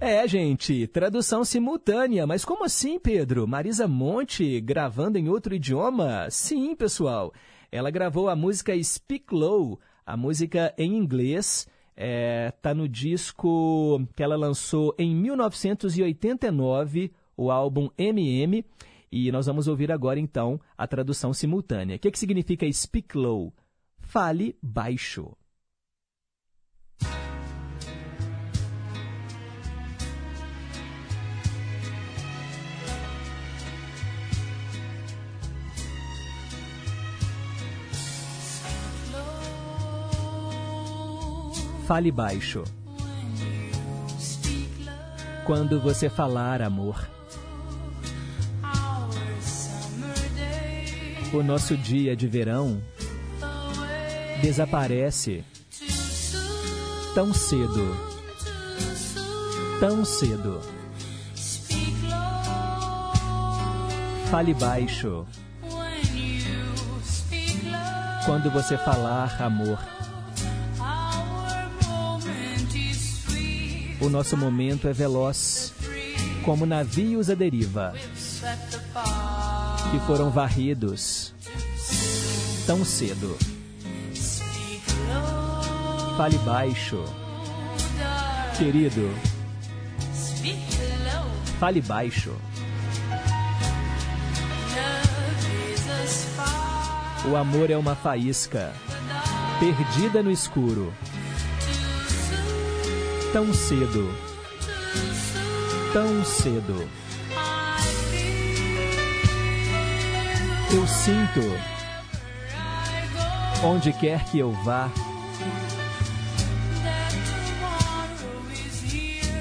[0.00, 2.26] É, gente, tradução simultânea.
[2.26, 3.46] Mas como assim, Pedro?
[3.46, 6.28] Marisa Monte gravando em outro idioma?
[6.30, 7.32] Sim, pessoal.
[7.72, 11.66] Ela gravou a música Speak Low, a música em inglês.
[11.96, 18.64] É, tá no disco que ela lançou em 1989, o álbum MM.
[19.10, 21.96] E nós vamos ouvir agora, então, a tradução simultânea.
[21.96, 23.54] O que, que significa Speak Low?
[23.98, 25.34] Fale baixo.
[41.86, 42.64] Fale baixo.
[45.44, 47.08] Quando você falar, amor.
[51.32, 52.82] O nosso dia de verão
[54.42, 55.44] desaparece
[57.14, 57.96] tão cedo,
[59.78, 60.60] tão cedo.
[64.28, 65.24] Fale baixo.
[68.24, 69.78] Quando você falar amor,
[74.06, 75.74] o nosso momento é veloz,
[76.44, 77.92] como navios à deriva,
[79.90, 81.34] que foram varridos
[82.64, 83.36] tão cedo.
[86.16, 87.04] Fale baixo,
[88.56, 89.12] querido.
[91.58, 92.32] Fale baixo.
[97.28, 98.72] O amor é uma faísca,
[99.58, 100.94] perdida no escuro.
[103.32, 104.14] Tão cedo,
[105.92, 106.88] tão cedo.
[110.72, 111.40] Eu sinto,
[113.62, 114.90] onde quer que eu vá,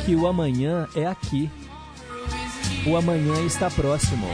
[0.06, 1.50] que o amanhã é aqui.
[2.86, 4.28] O amanhã está próximo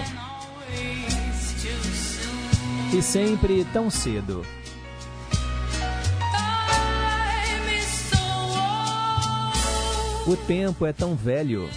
[2.93, 4.45] e sempre tão cedo.
[10.28, 11.67] O tempo é tão velho.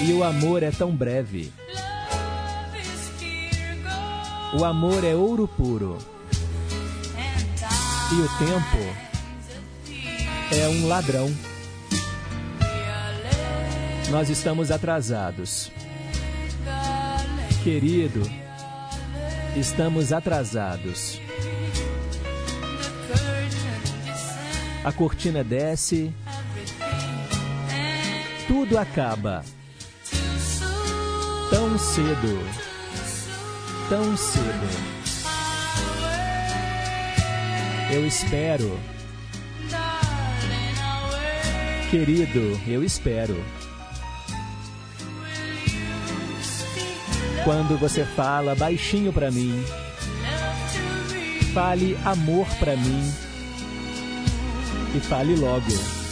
[0.00, 1.52] E o amor é tão breve.
[4.52, 5.98] O amor é ouro puro.
[8.12, 9.12] E o tempo
[10.52, 11.34] é um ladrão.
[14.10, 15.72] Nós estamos atrasados.
[17.64, 18.22] Querido,
[19.56, 21.20] estamos atrasados.
[24.84, 26.12] A cortina desce,
[28.48, 29.44] tudo acaba.
[31.50, 32.44] Tão cedo,
[33.88, 34.92] tão cedo.
[37.92, 38.76] Eu espero.
[41.88, 43.36] Querido, eu espero.
[47.44, 49.64] Quando você fala baixinho para mim,
[51.54, 53.31] fale amor para mim
[54.94, 56.02] e fale logo.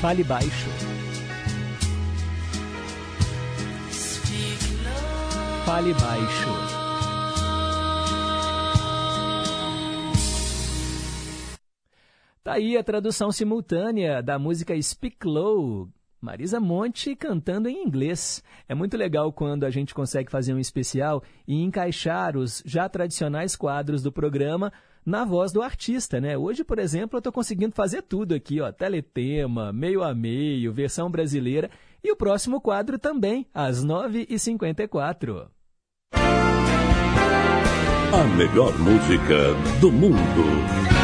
[0.00, 0.70] Fale baixo.
[5.64, 6.85] Fale baixo.
[12.46, 15.88] Tá aí a tradução simultânea da música Speak Low,
[16.20, 18.40] Marisa Monte cantando em inglês.
[18.68, 23.56] É muito legal quando a gente consegue fazer um especial e encaixar os já tradicionais
[23.56, 24.72] quadros do programa
[25.04, 26.38] na voz do artista, né?
[26.38, 31.10] Hoje, por exemplo, eu estou conseguindo fazer tudo aqui, ó, teletema, meio a meio, versão
[31.10, 31.68] brasileira
[32.00, 35.48] e o próximo quadro também, às 9h54.
[38.12, 40.95] A melhor música do mundo.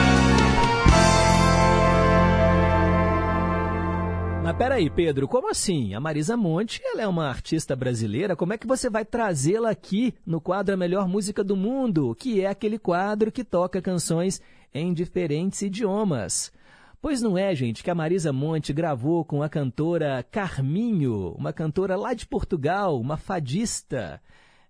[4.53, 5.95] Mas peraí, Pedro, como assim?
[5.95, 10.13] A Marisa Monte, ela é uma artista brasileira, como é que você vai trazê-la aqui
[10.27, 14.43] no quadro A Melhor Música do Mundo, que é aquele quadro que toca canções
[14.75, 16.53] em diferentes idiomas?
[17.01, 21.97] Pois não é, gente, que a Marisa Monte gravou com a cantora Carminho, uma cantora
[21.97, 24.21] lá de Portugal, uma fadista.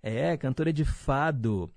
[0.01, 1.69] É, cantora de fado.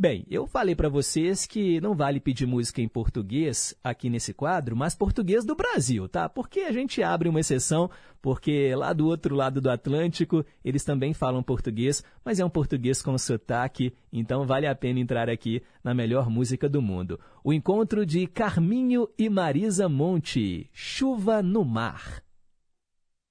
[0.00, 4.74] Bem, eu falei para vocês que não vale pedir música em português aqui nesse quadro,
[4.74, 6.26] mas português do Brasil, tá?
[6.26, 7.90] Porque a gente abre uma exceção,
[8.22, 13.02] porque lá do outro lado do Atlântico eles também falam português, mas é um português
[13.02, 17.20] com sotaque, então vale a pena entrar aqui na melhor música do mundo.
[17.44, 22.22] O encontro de Carminho e Marisa Monte, Chuva no Mar.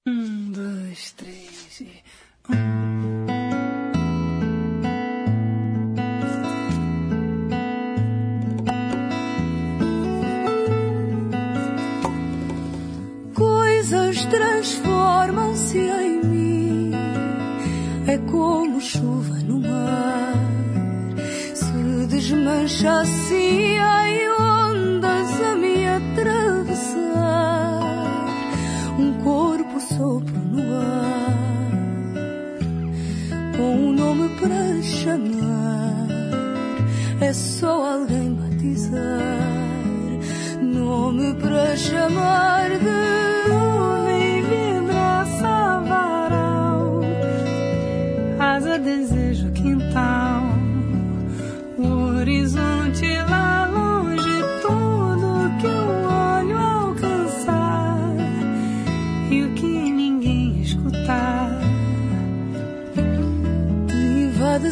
[0.07, 1.89] Um, dois, três e...
[2.47, 3.38] Um.
[14.29, 16.91] Transformam-se em mim.
[18.07, 20.33] É como chuva no mar,
[21.53, 26.99] se desmancha assim em ondas a me atravessar.
[28.97, 31.37] Um corpo sopro no ar,
[33.57, 36.07] com um nome para chamar.
[37.21, 39.59] É só alguém batizar
[40.61, 43.28] nome para chamar de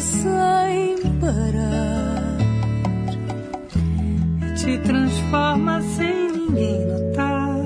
[0.00, 2.36] sem parar.
[4.56, 7.56] Te transforma sem ninguém notar.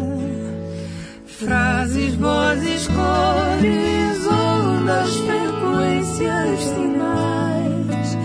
[1.26, 8.16] Frases, vozes, cores, ondas, frequências, sinais.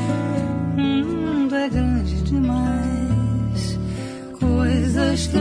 [0.77, 3.79] O mundo é grande demais.
[4.39, 5.37] Coisas que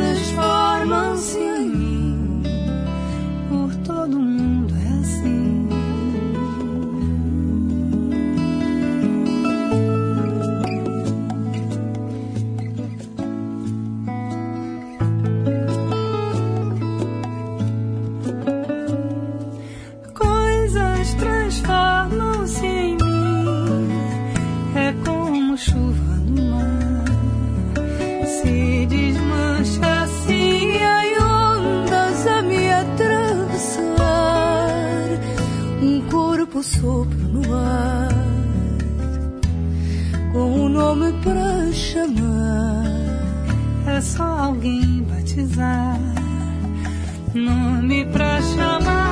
[36.81, 38.09] sopro no ar.
[40.33, 42.85] Com um nome pra chamar.
[43.87, 45.99] É só alguém batizar.
[47.35, 49.06] Nome pra chamar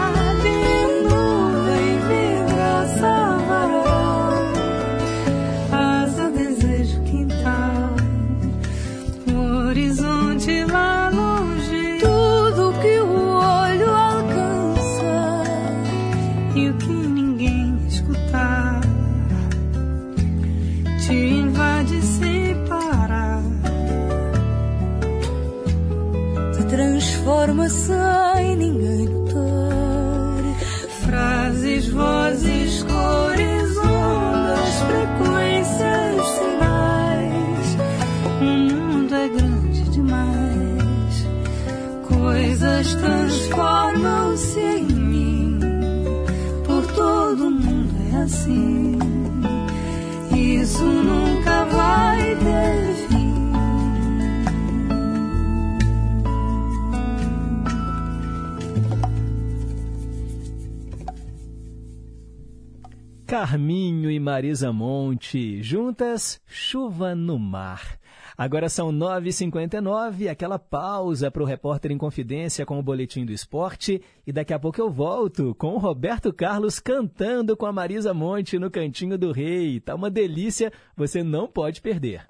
[63.44, 67.98] Carminho e Marisa Monte, juntas, chuva no mar.
[68.38, 74.00] Agora são 9h59, aquela pausa para o repórter em confidência com o Boletim do Esporte.
[74.26, 78.58] E daqui a pouco eu volto com o Roberto Carlos cantando com a Marisa Monte
[78.58, 79.78] no Cantinho do Rei.
[79.78, 82.26] Tá uma delícia, você não pode perder.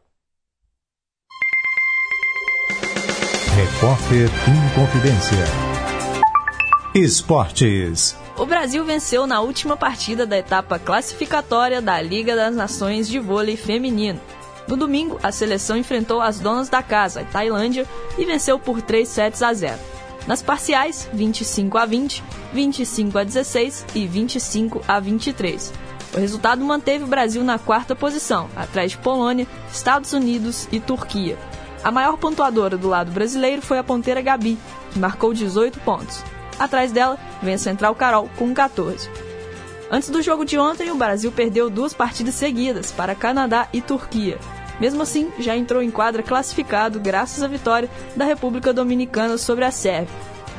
[3.54, 5.44] Repórter em confidência.
[6.92, 8.23] Esportes.
[8.36, 13.56] O Brasil venceu na última partida da etapa classificatória da Liga das Nações de Vôlei
[13.56, 14.20] Feminino.
[14.66, 17.86] No domingo, a seleção enfrentou as donas da casa, a Tailândia,
[18.18, 19.78] e venceu por 3 sets a 0.
[20.26, 25.72] Nas parciais, 25 a 20, 25 a 16 e 25 a 23.
[26.12, 31.38] O resultado manteve o Brasil na quarta posição, atrás de Polônia, Estados Unidos e Turquia.
[31.84, 34.58] A maior pontuadora do lado brasileiro foi a ponteira Gabi,
[34.90, 36.24] que marcou 18 pontos.
[36.58, 39.08] Atrás dela vem a central Carol com 14.
[39.90, 44.38] Antes do jogo de ontem, o Brasil perdeu duas partidas seguidas para Canadá e Turquia.
[44.80, 49.70] Mesmo assim, já entrou em quadra classificado graças à vitória da República Dominicana sobre a
[49.70, 50.14] Sérvia.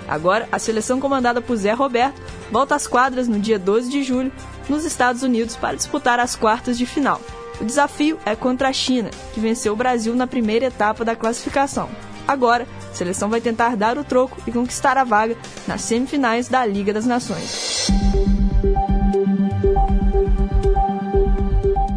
[0.07, 2.21] Agora, a seleção comandada por Zé Roberto
[2.51, 4.31] volta às quadras no dia 12 de julho,
[4.69, 7.19] nos Estados Unidos, para disputar as quartas de final.
[7.59, 11.89] O desafio é contra a China, que venceu o Brasil na primeira etapa da classificação.
[12.27, 15.35] Agora, a seleção vai tentar dar o troco e conquistar a vaga
[15.67, 17.89] nas semifinais da Liga das Nações.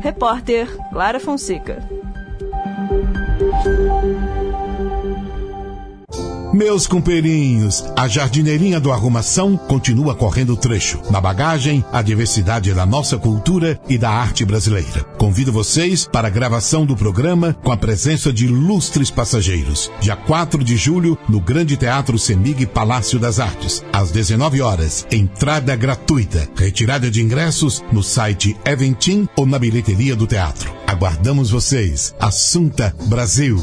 [0.02, 1.78] Repórter Clara Fonseca.
[6.52, 10.98] Meus companheirinhos, a jardineirinha do Arrumação continua correndo trecho.
[11.10, 15.04] Na bagagem, a diversidade da nossa cultura e da arte brasileira.
[15.18, 19.90] Convido vocês para a gravação do programa com a presença de ilustres passageiros.
[20.00, 23.84] Dia 4 de julho, no Grande Teatro Semig Palácio das Artes.
[23.92, 26.48] Às 19 horas, entrada gratuita.
[26.56, 30.72] Retirada de ingressos no site Eventim ou na bilheteria do teatro.
[30.86, 32.14] Aguardamos vocês.
[32.18, 33.58] Assunta Brasil.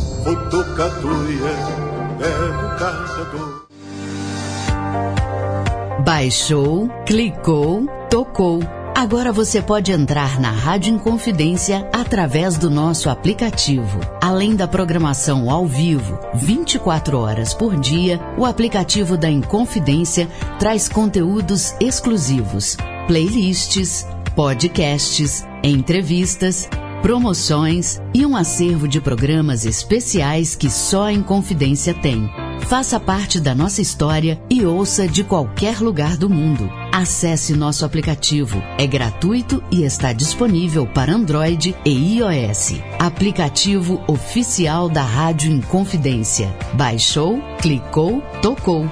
[6.06, 8.60] Baixou, clicou, tocou.
[8.96, 14.00] Agora você pode entrar na Rádio Inconfidência através do nosso aplicativo.
[14.22, 21.76] Além da programação ao vivo, 24 horas por dia, o aplicativo da Inconfidência traz conteúdos
[21.82, 26.70] exclusivos, playlists, podcasts, entrevistas,
[27.06, 32.28] promoções e um acervo de programas especiais que só a Inconfidência tem.
[32.62, 36.68] Faça parte da nossa história e ouça de qualquer lugar do mundo.
[36.92, 38.60] Acesse nosso aplicativo.
[38.80, 42.82] É gratuito e está disponível para Android e iOS.
[42.98, 46.52] Aplicativo oficial da Rádio Inconfidência.
[46.74, 48.90] Baixou, clicou, tocou.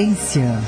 [0.00, 0.58] Inconfidência.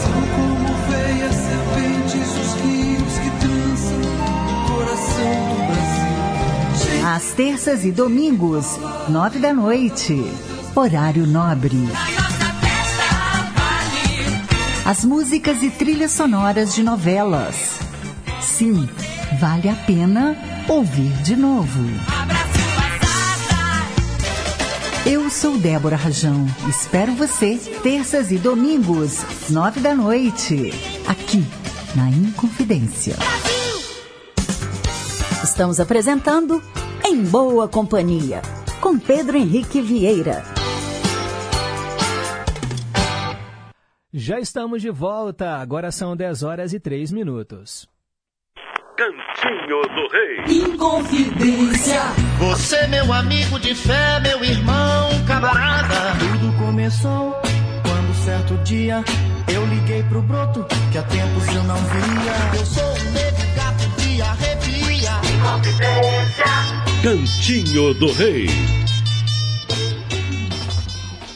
[0.00, 7.06] São como veias serpentes os rios que trançam o coração do Brasil.
[7.06, 8.78] Às terças e domingos,
[9.08, 10.30] nove da noite.
[10.74, 11.88] Horário nobre.
[14.84, 17.80] As músicas e trilhas sonoras de novelas.
[18.40, 18.88] Sim,
[19.40, 20.36] vale a pena
[20.68, 22.15] ouvir de novo.
[25.08, 26.44] Eu sou Débora Rajão.
[26.68, 30.72] Espero você terças e domingos, nove da noite,
[31.06, 31.44] aqui
[31.94, 33.14] na Inconfidência.
[35.44, 36.60] Estamos apresentando
[37.04, 38.42] Em Boa Companhia,
[38.80, 40.42] com Pedro Henrique Vieira.
[44.12, 47.86] Já estamos de volta, agora são 10 horas e 3 minutos.
[48.96, 50.72] Cantinho do Rei.
[50.72, 52.00] Inconfidência.
[52.38, 56.16] Você, meu amigo de fé, meu irmão, camarada.
[56.18, 57.32] Tudo começou
[57.82, 59.04] quando certo dia
[59.52, 62.58] eu liguei pro broto que há tempos eu não via.
[62.58, 65.10] Eu sou um negro gato de arrepia.
[65.36, 66.44] Inconfidência.
[67.02, 68.46] Cantinho do Rei.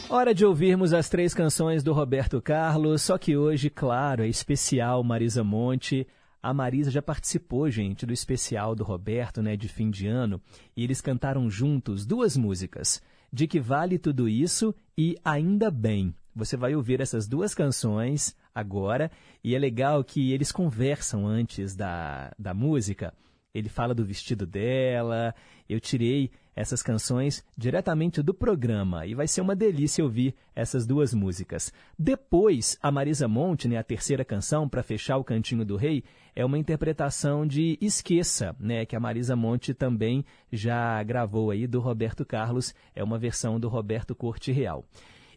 [0.09, 5.03] Hora de ouvirmos as três canções do Roberto Carlos, só que hoje, claro, é especial
[5.03, 6.07] Marisa Monte.
[6.41, 10.41] A Marisa já participou, gente, do especial do Roberto, né, de fim de ano,
[10.75, 16.15] e eles cantaram juntos duas músicas, De Que Vale Tudo Isso e Ainda Bem.
[16.35, 19.11] Você vai ouvir essas duas canções agora,
[19.43, 23.13] e é legal que eles conversam antes da, da música.
[23.53, 25.35] Ele fala do vestido dela.
[25.67, 31.13] Eu tirei essas canções diretamente do programa e vai ser uma delícia ouvir essas duas
[31.13, 31.71] músicas.
[31.97, 36.03] Depois, a Marisa Monte, né, a terceira canção para fechar o Cantinho do Rei,
[36.35, 41.79] é uma interpretação de Esqueça, né, que a Marisa Monte também já gravou aí do
[41.79, 44.85] Roberto Carlos, é uma versão do Roberto Corte Real.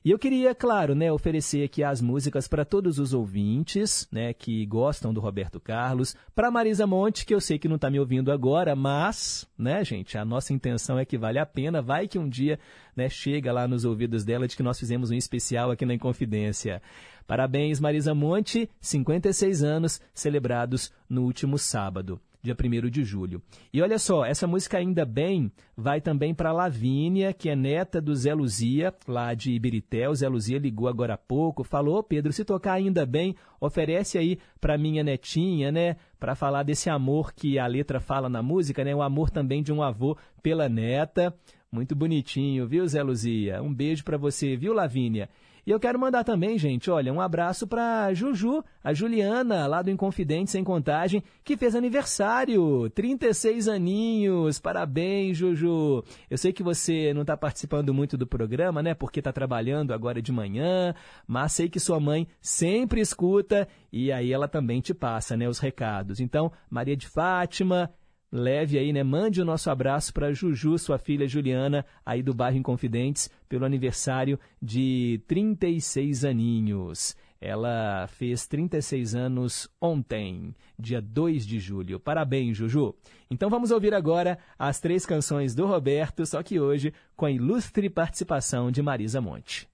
[0.04, 4.66] E eu queria, claro, né, oferecer aqui as músicas para todos os ouvintes, né, que
[4.66, 8.30] gostam do Roberto Carlos, para Marisa Monte, que eu sei que não está me ouvindo
[8.30, 12.28] agora, mas, né, gente, a nossa intenção é que vale a pena, vai que um
[12.28, 12.58] dia,
[12.94, 16.82] né, chega lá nos ouvidos dela de que nós fizemos um especial aqui na Inconfidência.
[17.26, 23.42] Parabéns, Marisa Monte, 56 anos celebrados no último sábado dia 1 de julho.
[23.72, 28.14] E olha só, essa música Ainda Bem vai também para Lavínia, que é neta do
[28.14, 30.06] Zé Luzia, lá de Ibirité.
[30.10, 34.38] O Zé Luzia ligou agora há pouco, falou, Pedro, se tocar Ainda Bem, oferece aí
[34.60, 38.94] para minha netinha, né, para falar desse amor que a letra fala na música, né,
[38.94, 41.34] o amor também de um avô pela neta.
[41.72, 43.62] Muito bonitinho, viu, Zé Luzia?
[43.62, 45.30] Um beijo para você, viu, Lavínia?
[45.66, 49.90] E eu quero mandar também, gente, olha, um abraço para Juju, a Juliana, lá do
[49.90, 54.60] Inconfidente Sem Contagem, que fez aniversário, 36 aninhos.
[54.60, 56.04] Parabéns, Juju.
[56.28, 60.20] Eu sei que você não está participando muito do programa, né, porque está trabalhando agora
[60.20, 60.94] de manhã,
[61.26, 65.58] mas sei que sua mãe sempre escuta e aí ela também te passa, né, os
[65.58, 66.20] recados.
[66.20, 67.90] Então, Maria de Fátima,
[68.34, 69.04] leve aí, né?
[69.04, 74.40] Mande o nosso abraço para Juju, sua filha Juliana, aí do bairro Inconfidentes, pelo aniversário
[74.60, 77.16] de 36 aninhos.
[77.40, 82.00] Ela fez 36 anos ontem, dia 2 de julho.
[82.00, 82.92] Parabéns, Juju.
[83.30, 87.88] Então vamos ouvir agora as três canções do Roberto, só que hoje com a ilustre
[87.88, 89.68] participação de Marisa Monte.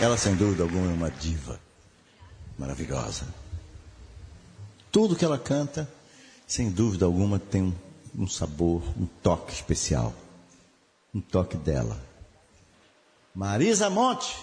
[0.00, 1.63] Ela, sem dúvida alguma, é uma diva
[2.58, 3.26] maravilhosa.
[4.90, 5.88] Tudo que ela canta,
[6.46, 7.74] sem dúvida alguma, tem um,
[8.16, 10.14] um sabor, um toque especial.
[11.14, 12.00] Um toque dela.
[13.34, 14.36] Marisa Monte.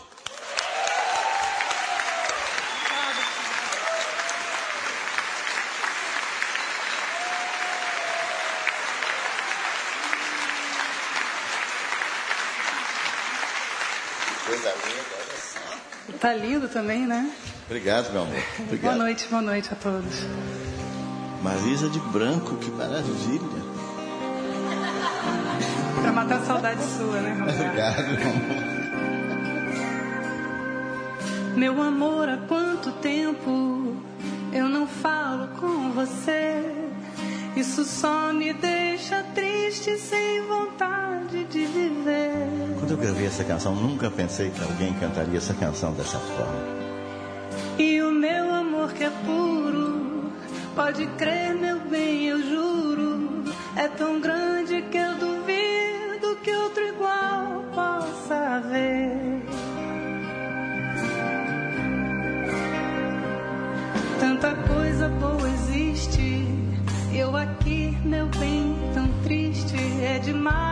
[14.45, 16.17] Coisa linda, olha só.
[16.19, 17.33] Tá lindo também, né?
[17.71, 18.35] Obrigado, meu amor.
[18.59, 18.81] Obrigado.
[18.81, 20.25] Boa noite, boa noite a todos.
[21.41, 23.71] Marisa de branco, que maravilha.
[26.01, 27.61] Pra matar a saudade sua, né, Roberto?
[27.61, 28.71] Obrigado, meu amor.
[31.55, 33.95] Meu amor, há quanto tempo
[34.51, 36.61] eu não falo com você?
[37.55, 42.75] Isso só me deixa triste, sem vontade de viver.
[42.79, 46.80] Quando eu gravei essa canção, nunca pensei que alguém cantaria essa canção dessa forma.
[47.83, 50.31] E o meu amor que é puro,
[50.75, 53.43] pode crer, meu bem, eu juro,
[53.75, 59.41] é tão grande que eu duvido que outro igual possa haver.
[64.19, 66.45] Tanta coisa boa existe,
[67.11, 70.70] eu aqui, meu bem, tão triste, é demais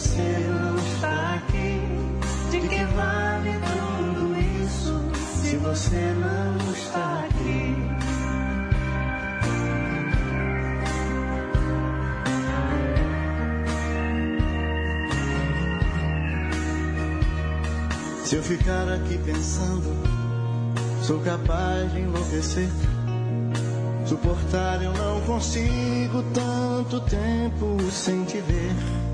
[0.00, 1.80] você não está aqui?
[2.50, 5.10] De que vale tudo isso
[5.42, 7.76] se você não está aqui?
[18.24, 19.92] Se eu ficar aqui pensando,
[21.02, 22.68] sou capaz de enlouquecer.
[24.06, 29.09] Suportar eu não consigo tanto tempo sem te ver.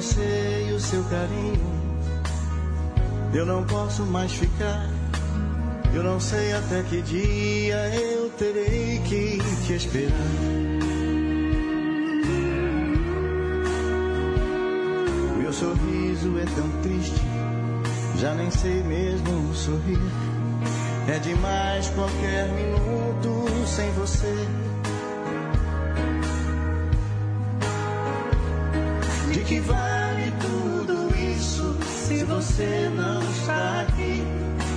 [0.00, 1.60] Sem você e o seu carinho,
[3.34, 4.88] eu não posso mais ficar.
[5.92, 10.12] Eu não sei até que dia eu terei que te esperar.
[15.38, 17.22] Meu sorriso é tão triste,
[18.18, 20.00] já nem sei mesmo sorrir.
[21.08, 24.69] É demais qualquer minuto sem você.
[29.50, 34.22] Que vale tudo isso se você não está aqui?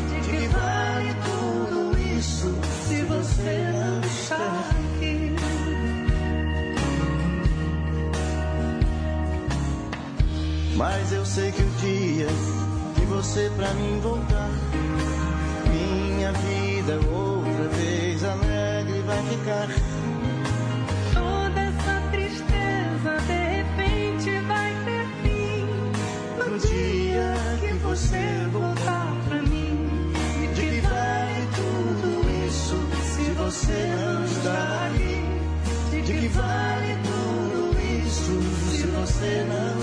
[0.09, 2.55] De que vale tudo isso
[2.87, 4.35] se você não está
[4.71, 5.35] aqui?
[10.75, 12.27] Mas eu sei que o dia
[12.95, 14.49] que você pra mim voltar,
[15.69, 20.12] minha vida outra vez alegre vai ficar.
[36.33, 38.41] Vale tudo isso
[38.71, 39.82] se você não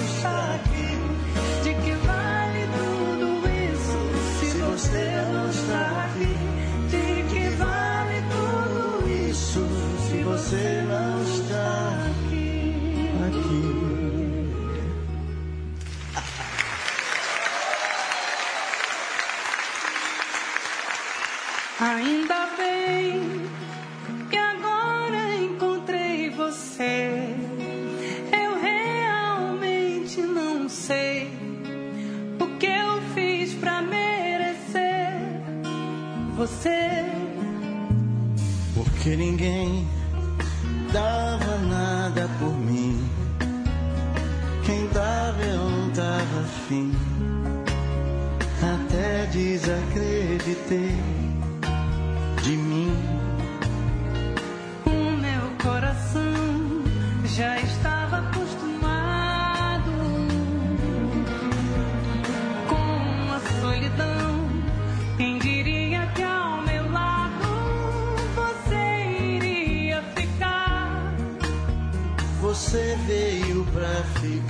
[39.17, 39.80] Ninguém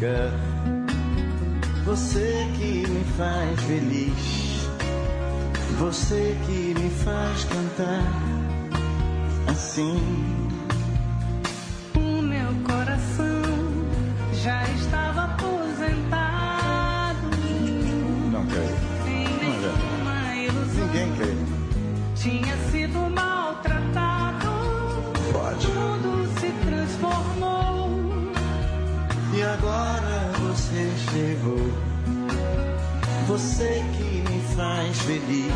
[0.01, 0.33] ficar.
[1.85, 4.69] Você que me faz feliz.
[5.79, 8.03] Você que me faz cantar
[9.49, 10.30] assim.
[33.31, 35.53] Você que me faz feliz.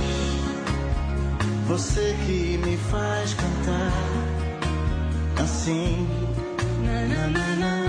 [1.66, 3.92] Você que me faz cantar
[5.42, 6.06] assim.
[6.84, 7.83] Na, na, na,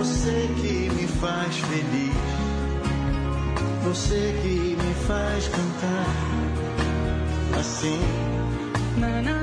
[0.00, 2.14] Você que me faz feliz.
[3.84, 6.06] Você que me faz cantar
[7.60, 8.00] assim.
[8.96, 9.39] Na, na,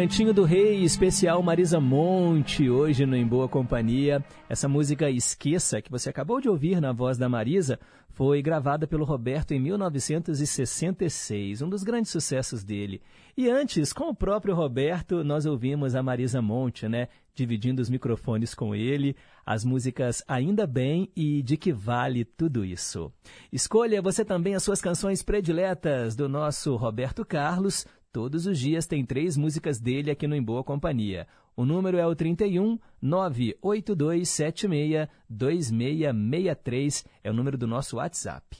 [0.00, 4.24] Cantinho do Rei, especial Marisa Monte, hoje no Em Boa Companhia.
[4.48, 7.78] Essa música Esqueça, que você acabou de ouvir na voz da Marisa,
[8.08, 13.02] foi gravada pelo Roberto em 1966, um dos grandes sucessos dele.
[13.36, 17.08] E antes, com o próprio Roberto, nós ouvimos a Marisa Monte, né?
[17.34, 19.14] Dividindo os microfones com ele,
[19.44, 23.12] as músicas Ainda Bem e De Que Vale Tudo Isso.
[23.52, 27.84] Escolha você também as suas canções prediletas do nosso Roberto Carlos.
[28.12, 31.26] Todos os dias tem três músicas dele aqui no Em Boa Companhia.
[31.56, 38.58] O número é o 31 98276 2663, é o número do nosso WhatsApp.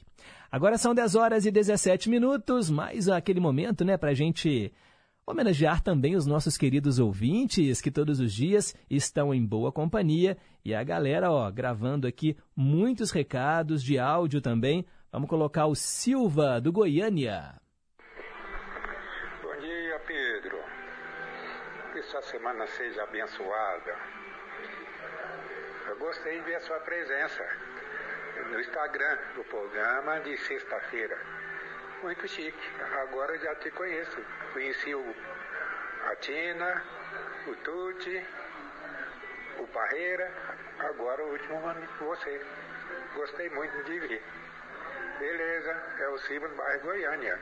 [0.51, 4.73] Agora são 10 horas e 17 minutos, mais aquele momento, né, pra gente
[5.27, 10.75] homenagear também os nossos queridos ouvintes que todos os dias estão em boa companhia e
[10.75, 16.71] a galera, ó, gravando aqui muitos recados de áudio também Vamos colocar o Silva, do
[16.71, 17.61] Goiânia.
[19.43, 20.57] Bom dia, Pedro.
[21.93, 23.97] Que sua semana seja abençoada.
[25.87, 27.49] Eu gostei de ver a sua presença
[28.51, 31.17] no Instagram do programa de sexta-feira.
[32.03, 32.71] Muito chique.
[33.03, 34.21] Agora eu já te conheço.
[34.53, 35.15] Conheci o,
[36.11, 36.83] a Tina,
[37.47, 38.27] o Tuti,
[39.59, 40.33] o Parreira,
[40.81, 42.45] agora o último ano você.
[43.15, 44.23] Gostei muito de ver.
[45.21, 45.71] Beleza,
[46.01, 47.39] é o Silva do bairro Goiânia.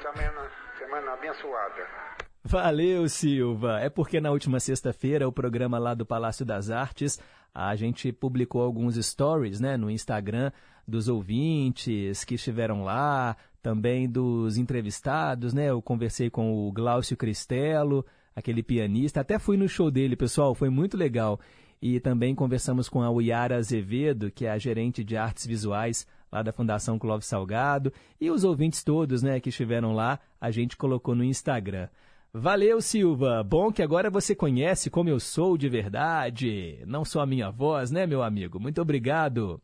[0.00, 2.13] Semana, semana abençoada.
[2.46, 3.80] Valeu, Silva.
[3.80, 7.18] É porque na última sexta-feira, o programa lá do Palácio das Artes,
[7.54, 10.52] a gente publicou alguns stories né, no Instagram
[10.86, 15.70] dos ouvintes que estiveram lá, também dos entrevistados, né?
[15.70, 18.04] Eu conversei com o Glaucio Cristelo,
[18.36, 21.40] aquele pianista, até fui no show dele, pessoal, foi muito legal.
[21.80, 26.42] E também conversamos com a Uyara Azevedo, que é a gerente de artes visuais lá
[26.42, 27.90] da Fundação Clóvis Salgado,
[28.20, 31.88] e os ouvintes todos, né, que estiveram lá, a gente colocou no Instagram.
[32.36, 33.44] Valeu, Silva.
[33.44, 37.92] Bom que agora você conhece como eu sou de verdade, não só a minha voz,
[37.92, 38.58] né, meu amigo?
[38.58, 39.62] Muito obrigado.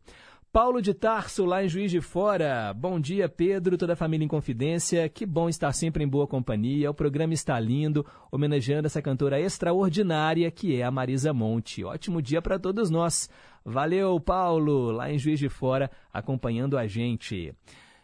[0.53, 2.73] Paulo de Tarso, lá em Juiz de Fora.
[2.73, 5.09] Bom dia, Pedro, toda a família em confidência.
[5.09, 6.89] Que bom estar sempre em boa companhia.
[6.89, 11.83] O programa está lindo, homenageando essa cantora extraordinária que é a Marisa Monte.
[11.83, 13.29] Ótimo dia para todos nós.
[13.65, 17.53] Valeu, Paulo, lá em Juiz de Fora, acompanhando a gente.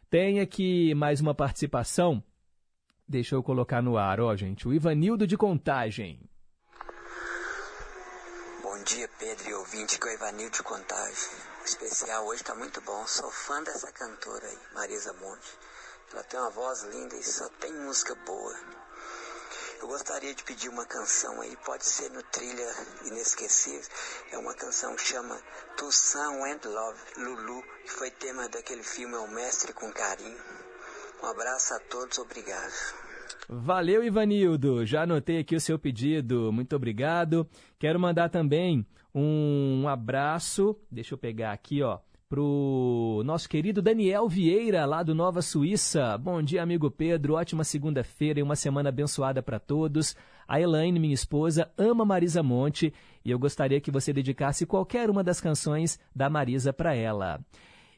[0.10, 2.22] Tem aqui mais uma participação.
[3.08, 4.68] Deixa eu colocar no ar, ó, gente.
[4.68, 6.20] O Ivanildo de Contagem.
[8.62, 12.80] Bom dia, Pedro e ouvinte, que é o Ivanildo de Contagem especial hoje está muito
[12.82, 13.06] bom.
[13.06, 15.60] Sou fã dessa cantora aí, Marisa Monte.
[16.14, 18.56] Ela tem uma voz linda e só tem música boa.
[19.82, 22.74] Eu gostaria de pedir uma canção aí, pode ser no Trilha
[23.04, 23.90] Inesquecível.
[24.32, 25.38] É uma canção que chama
[25.76, 30.57] Toussaint and Love, Lulu, que foi tema daquele filme O Mestre com Carinho.
[31.22, 32.72] Um abraço a todos, obrigado.
[33.50, 34.86] Valeu, Ivanildo.
[34.86, 36.52] Já anotei aqui o seu pedido.
[36.52, 37.48] Muito obrigado.
[37.80, 38.86] Quero mandar também
[39.16, 42.00] um abraço, deixa eu pegar aqui, ó,
[42.30, 46.18] pro nosso querido Daniel Vieira, lá do Nova Suíça.
[46.18, 47.36] Bom dia, amigo Pedro.
[47.36, 50.16] Ótima segunda-feira e uma semana abençoada para todos.
[50.48, 55.24] A Elaine, minha esposa, ama Marisa Monte e eu gostaria que você dedicasse qualquer uma
[55.24, 57.40] das canções da Marisa para ela.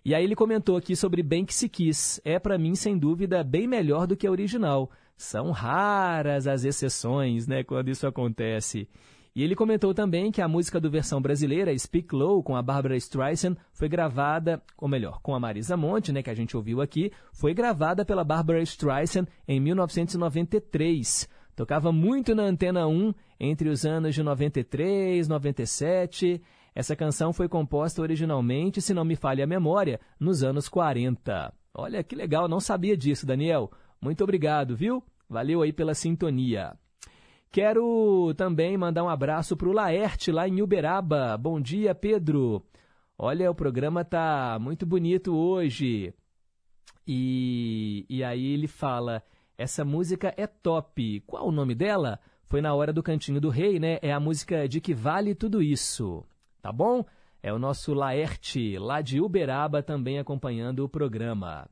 [0.04, 2.22] E aí ele comentou aqui sobre Bem Que Se Quis.
[2.24, 4.90] É para mim, sem dúvida, bem melhor do que a original.
[5.18, 8.88] São raras as exceções, né, quando isso acontece.
[9.36, 12.98] E ele comentou também que a música do versão brasileira, Speak Low, com a Barbara
[12.98, 17.12] Streisand, foi gravada, ou melhor, com a Marisa Monte, né, que a gente ouviu aqui,
[17.32, 21.30] foi gravada pela Barbara Streisand em 1993.
[21.56, 26.42] Tocava muito na Antena 1 entre os anos de 93, 97.
[26.74, 31.54] Essa canção foi composta originalmente, se não me falha a memória, nos anos 40.
[31.74, 33.72] Olha que legal, não sabia disso, Daniel.
[34.02, 35.04] Muito obrigado, viu?
[35.30, 36.74] Valeu aí pela sintonia.
[37.52, 41.38] Quero também mandar um abraço para o Laerte, lá em Uberaba.
[41.38, 42.64] Bom dia, Pedro.
[43.18, 46.14] Olha, o programa tá muito bonito hoje.
[47.08, 49.24] E, e aí ele fala:
[49.58, 51.22] essa música é top.
[51.28, 52.20] Qual o nome dela?
[52.46, 54.00] Foi na hora do Cantinho do Rei, né?
[54.02, 56.24] É a música de que vale tudo isso.
[56.62, 57.06] Tá bom?
[57.42, 61.68] É o nosso Laerte, lá de Uberaba, também acompanhando o programa.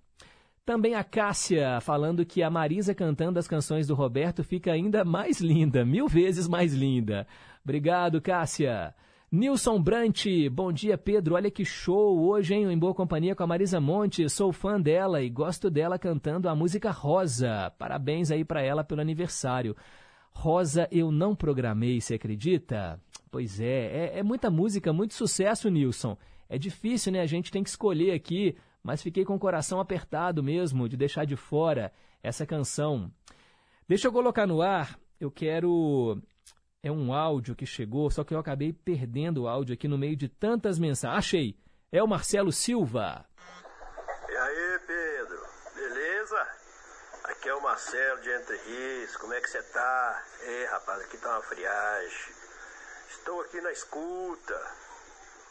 [0.66, 5.40] Também a Cássia falando que a Marisa cantando as canções do Roberto fica ainda mais
[5.40, 7.26] linda, mil vezes mais linda.
[7.64, 8.94] Obrigado, Cássia.
[9.30, 11.36] Nilson Brant, bom dia, Pedro.
[11.36, 12.72] Olha que show hoje, hein?
[12.72, 14.30] Em boa companhia com a Marisa Monte.
[14.30, 17.70] Sou fã dela e gosto dela cantando a música Rosa.
[17.78, 19.76] Parabéns aí para ela pelo aniversário.
[20.32, 23.02] Rosa eu não programei, você acredita?
[23.38, 23.66] Pois é,
[24.16, 26.18] é, é muita música, muito sucesso, Nilson.
[26.50, 27.22] É difícil, né?
[27.22, 28.56] A gente tem que escolher aqui
[28.88, 31.92] mas fiquei com o coração apertado mesmo de deixar de fora
[32.24, 33.12] essa canção.
[33.86, 36.22] Deixa eu colocar no ar, eu quero.
[36.82, 40.16] É um áudio que chegou, só que eu acabei perdendo o áudio aqui no meio
[40.16, 41.18] de tantas mensagens.
[41.18, 41.60] Achei!
[41.92, 43.26] É o Marcelo Silva.
[44.30, 45.46] E aí, Pedro?
[45.76, 46.48] Beleza?
[47.26, 49.18] Aqui é o Marcelo de Entre Rios.
[49.18, 50.24] Como é que você tá?
[50.44, 52.37] Ei, rapaz, aqui tá uma friagem.
[53.28, 54.56] Estou aqui na escuta.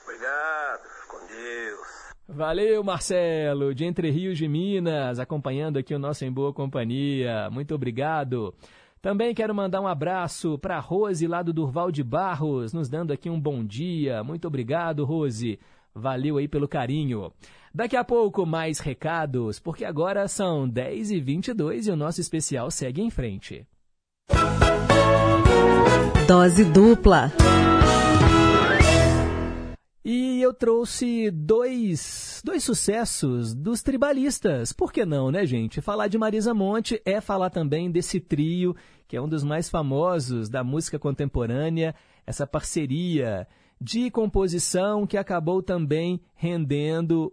[0.03, 0.81] Obrigado.
[1.09, 2.15] Com Deus.
[2.27, 7.51] Valeu, Marcelo, de Entre Rios de Minas, acompanhando aqui o nosso Em Boa Companhia.
[7.51, 8.55] Muito obrigado.
[9.03, 13.28] Também quero mandar um abraço para Rose, lá do Durval de Barros, nos dando aqui
[13.28, 14.24] um bom dia.
[14.24, 15.61] Muito obrigado, Rose.
[15.94, 17.31] Valeu aí pelo carinho.
[17.74, 23.11] Daqui a pouco, mais recados, porque agora são 10h22 e o nosso especial segue em
[23.11, 23.66] frente.
[26.27, 27.31] Dose dupla.
[30.05, 34.73] E eu trouxe dois, dois sucessos dos tribalistas.
[34.73, 35.81] Por que não, né, gente?
[35.81, 38.74] Falar de Marisa Monte é falar também desse trio,
[39.07, 41.94] que é um dos mais famosos da música contemporânea,
[42.27, 43.47] essa parceria
[43.81, 47.32] de composição que acabou também rendendo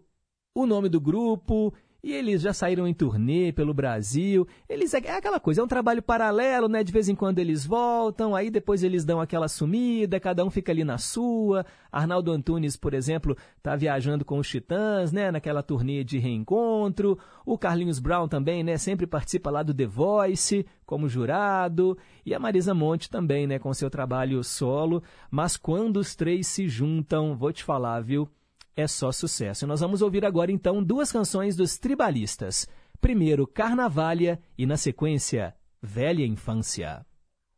[0.54, 1.74] o nome do grupo
[2.04, 4.46] e eles já saíram em turnê pelo Brasil.
[4.68, 6.84] Eles é, é aquela coisa, é um trabalho paralelo, né?
[6.84, 10.74] De vez em quando eles voltam, aí depois eles dão aquela sumida, cada um fica
[10.74, 11.66] ali na sua.
[11.90, 15.32] Arnaldo Antunes, por exemplo, tá viajando com os Titãs, né?
[15.32, 17.18] Naquela turnê de reencontro.
[17.46, 18.78] O Carlinhos Brown também, né?
[18.78, 21.98] Sempre participa lá do The Voice como jurado.
[22.26, 23.58] E a Marisa Monte também, né?
[23.60, 25.02] Com seu trabalho solo.
[25.32, 28.28] Mas quando os três se juntam, vou te falar, viu?
[28.76, 29.68] É só sucesso.
[29.68, 32.68] Nós vamos ouvir agora então duas canções dos tribalistas.
[33.00, 37.06] Primeiro, Carnavalha e na sequência, Velha Infância.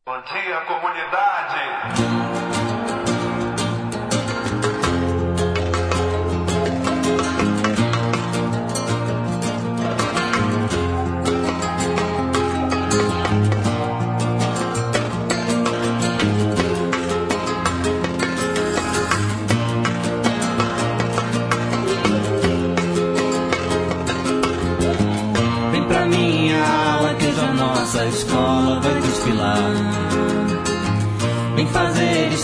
[0.06, 1.56] Bom dia, comunidade!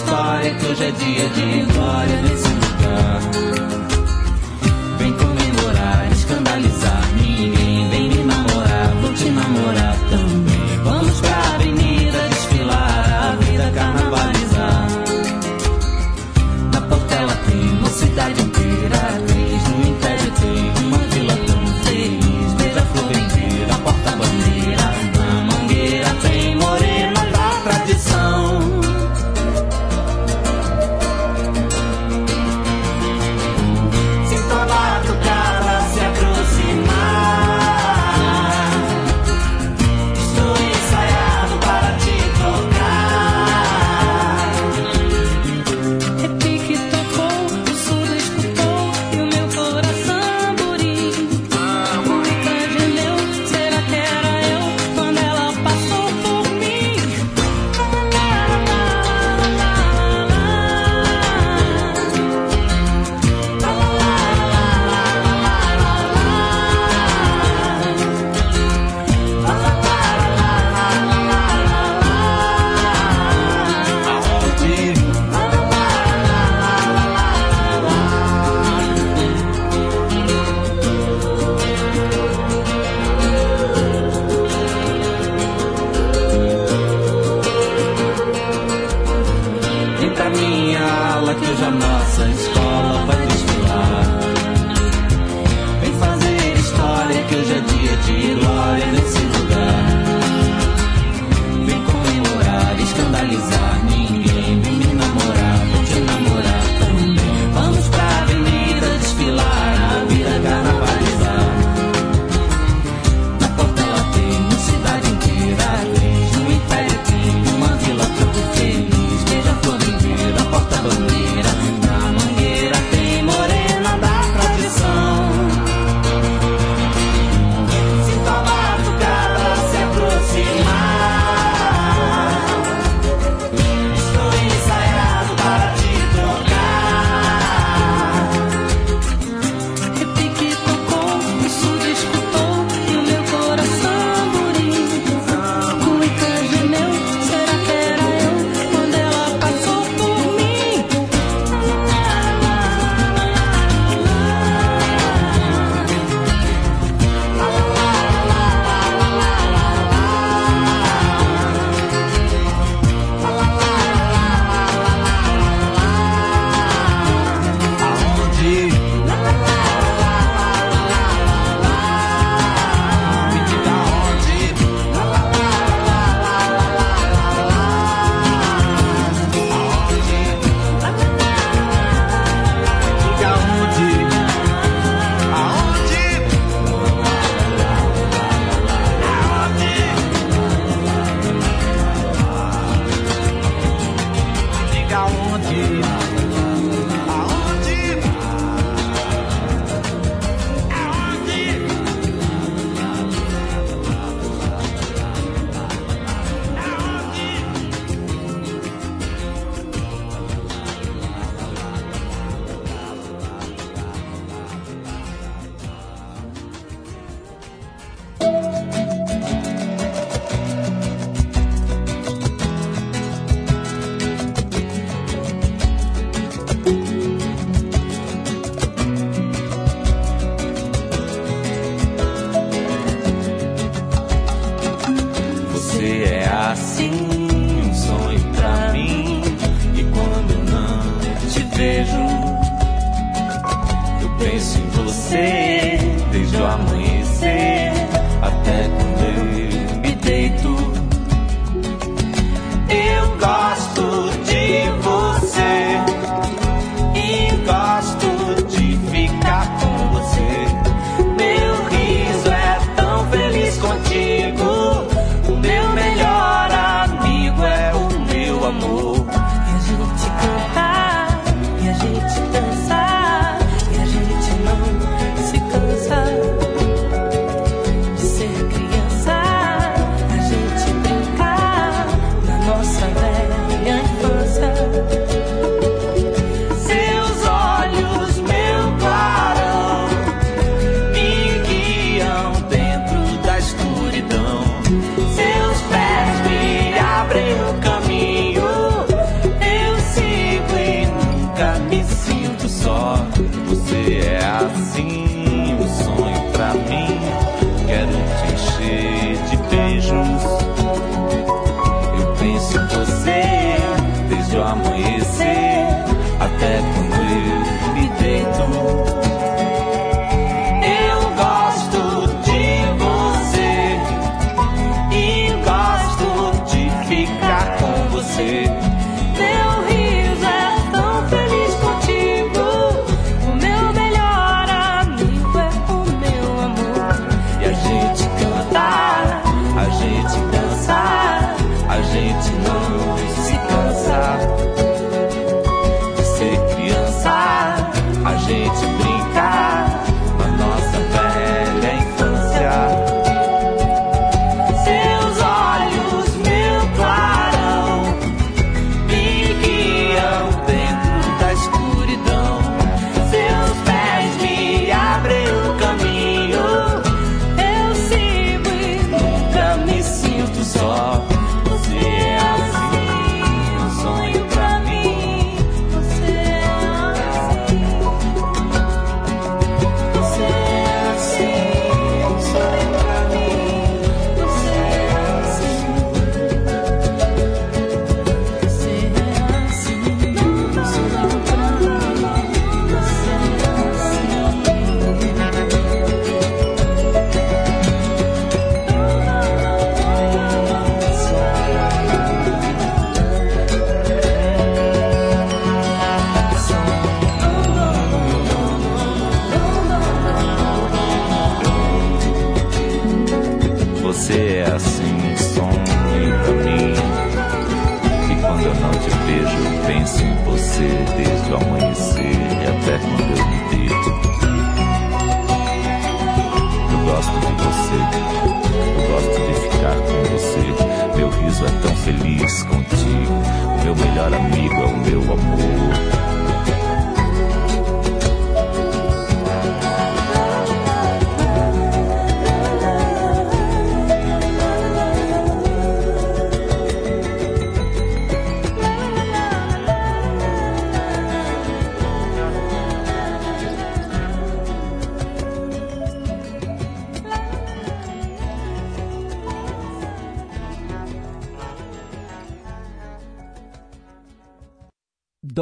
[0.02, 3.61] História que hoje é dia de glória nesse lugar.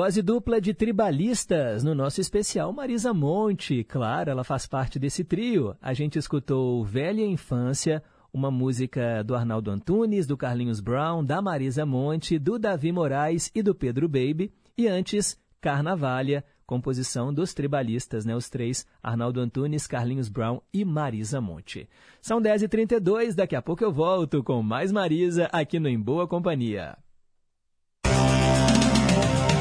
[0.09, 3.83] Dose dupla de tribalistas no nosso especial Marisa Monte.
[3.83, 5.75] Claro, ela faz parte desse trio.
[5.79, 8.01] A gente escutou Velha Infância,
[8.33, 13.61] uma música do Arnaldo Antunes, do Carlinhos Brown, da Marisa Monte, do Davi Moraes e
[13.61, 14.51] do Pedro Baby.
[14.75, 18.35] E antes, Carnavalha, composição dos tribalistas, né?
[18.35, 21.87] Os três, Arnaldo Antunes, Carlinhos Brown e Marisa Monte.
[22.19, 26.97] São 10h32, daqui a pouco eu volto com mais Marisa aqui no Em Boa Companhia.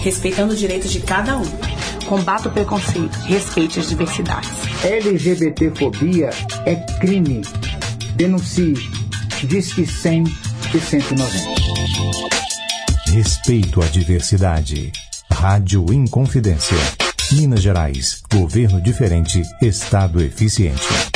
[0.00, 1.46] respeitando os direitos de cada um.
[2.06, 4.50] Combata o preconceito, respeite as diversidades.
[4.84, 6.30] LGBTfobia
[6.66, 7.42] é crime.
[8.14, 8.74] Denuncie.
[9.44, 10.24] Disque 100
[10.74, 12.10] e 190.
[13.12, 14.92] Respeito à diversidade.
[15.30, 16.76] Rádio Inconfidência.
[17.32, 18.22] Minas Gerais.
[18.30, 19.42] Governo diferente.
[19.62, 21.09] Estado eficiente.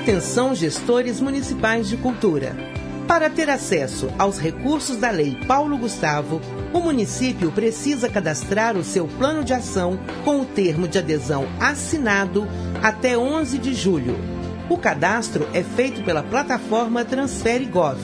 [0.00, 2.56] Atenção, gestores municipais de cultura.
[3.06, 6.40] Para ter acesso aos recursos da Lei Paulo Gustavo,
[6.72, 12.48] o município precisa cadastrar o seu plano de ação com o termo de adesão assinado
[12.82, 14.16] até 11 de julho.
[14.70, 17.98] O cadastro é feito pela plataforma Transfere Gov.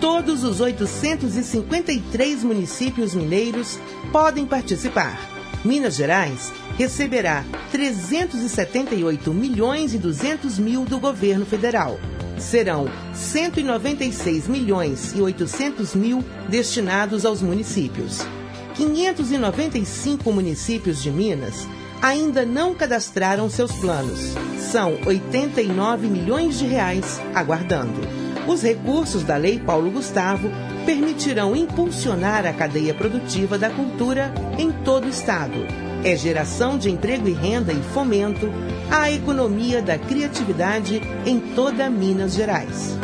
[0.00, 3.78] Todos os 853 municípios mineiros
[4.10, 5.20] podem participar.
[5.62, 11.98] Minas Gerais receberá 378 milhões e 200 mil do governo federal.
[12.38, 18.26] Serão 196 milhões e 800 mil destinados aos municípios.
[18.74, 21.66] 595 municípios de Minas
[22.02, 24.34] ainda não cadastraram seus planos.
[24.58, 28.00] São 89 milhões de reais aguardando.
[28.46, 30.50] Os recursos da Lei Paulo Gustavo
[30.84, 35.83] permitirão impulsionar a cadeia produtiva da cultura em todo o estado.
[36.04, 38.52] É geração de emprego e renda e fomento
[38.90, 42.98] à economia da criatividade em toda Minas Gerais.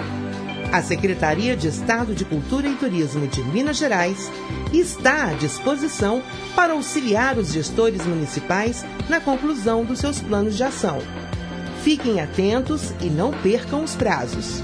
[0.71, 4.31] A Secretaria de Estado de Cultura e Turismo de Minas Gerais
[4.71, 6.23] está à disposição
[6.55, 10.99] para auxiliar os gestores municipais na conclusão dos seus planos de ação.
[11.83, 14.63] Fiquem atentos e não percam os prazos.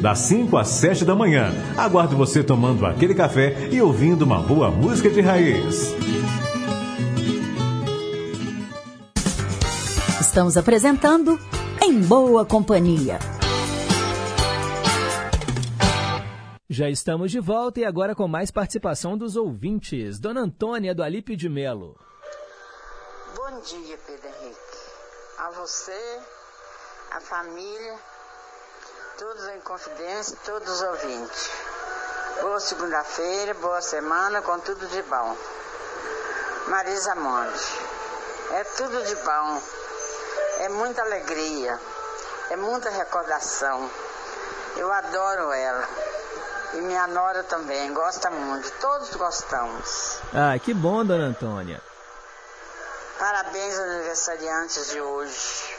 [0.00, 1.52] das 5 às 7 da manhã.
[1.76, 5.94] Aguardo você tomando aquele café e ouvindo uma boa música de raiz.
[10.20, 11.38] Estamos apresentando
[11.82, 13.18] Em Boa Companhia.
[16.68, 20.20] Já estamos de volta e agora com mais participação dos ouvintes.
[20.20, 21.98] Dona Antônia do Alípio de Melo.
[23.36, 24.56] Bom dia, Pedro Henrique.
[25.36, 26.20] A você,
[27.10, 27.98] a família,
[29.20, 31.50] todos em confidência, todos os ouvintes.
[32.40, 35.36] Boa segunda-feira, boa semana, com tudo de bom.
[36.68, 37.78] Marisa Monte.
[38.52, 39.62] É tudo de bom.
[40.60, 41.78] É muita alegria.
[42.48, 43.90] É muita recordação.
[44.78, 45.86] Eu adoro ela.
[46.72, 48.70] E minha nora também, gosta muito.
[48.80, 50.18] Todos gostamos.
[50.32, 51.82] Ah, que bom, dona Antônia.
[53.18, 55.78] Parabéns aos aniversariantes de hoje.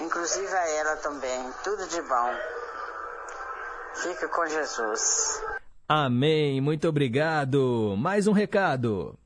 [0.00, 1.54] Inclusive a ela também.
[1.62, 2.34] Tudo de bom.
[3.94, 5.42] Fica com Jesus.
[5.88, 6.60] Amém.
[6.60, 7.94] Muito obrigado.
[7.96, 9.16] Mais um recado.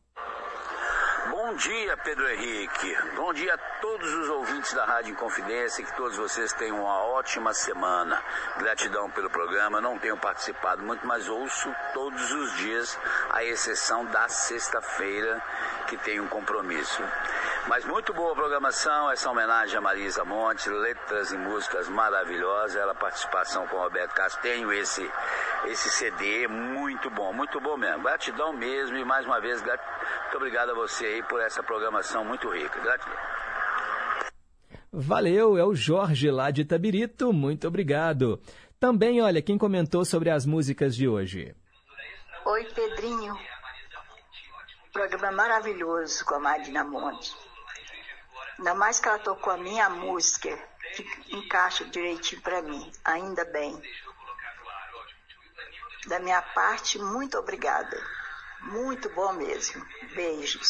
[1.31, 2.97] Bom dia, Pedro Henrique.
[3.17, 5.85] Bom dia a todos os ouvintes da Rádio Inconfidência.
[5.85, 8.23] Que todos vocês tenham uma ótima semana.
[8.59, 9.81] Gratidão pelo programa.
[9.81, 12.99] Não tenho participado muito, mas ouço todos os dias,
[13.31, 15.43] à exceção da sexta-feira,
[15.87, 17.03] que tenho um compromisso.
[17.67, 22.95] Mas muito boa a programação, essa homenagem a Marisa Monte, letras e músicas maravilhosas, ela
[22.95, 25.11] participação com o Roberto Castro, tenho esse,
[25.67, 28.03] esse CD, muito bom, muito bom mesmo.
[28.03, 29.81] Gratidão mesmo e mais uma vez, grat...
[30.23, 32.81] muito obrigado a você aí por essa programação muito rica.
[32.81, 33.17] Gratidão.
[34.91, 38.41] Valeu, é o Jorge lá de Itabirito, muito obrigado.
[38.81, 41.55] Também, olha, quem comentou sobre as músicas de hoje.
[42.47, 43.37] Oi, Pedrinho.
[44.93, 47.48] Programa maravilhoso com a Marina Monte.
[48.59, 50.51] Ainda mais que ela tocou a minha música,
[50.95, 52.91] que encaixa direitinho para mim.
[53.05, 53.81] Ainda bem.
[56.09, 57.97] Da minha parte, muito obrigada.
[58.63, 59.85] Muito bom mesmo.
[60.15, 60.69] Beijos.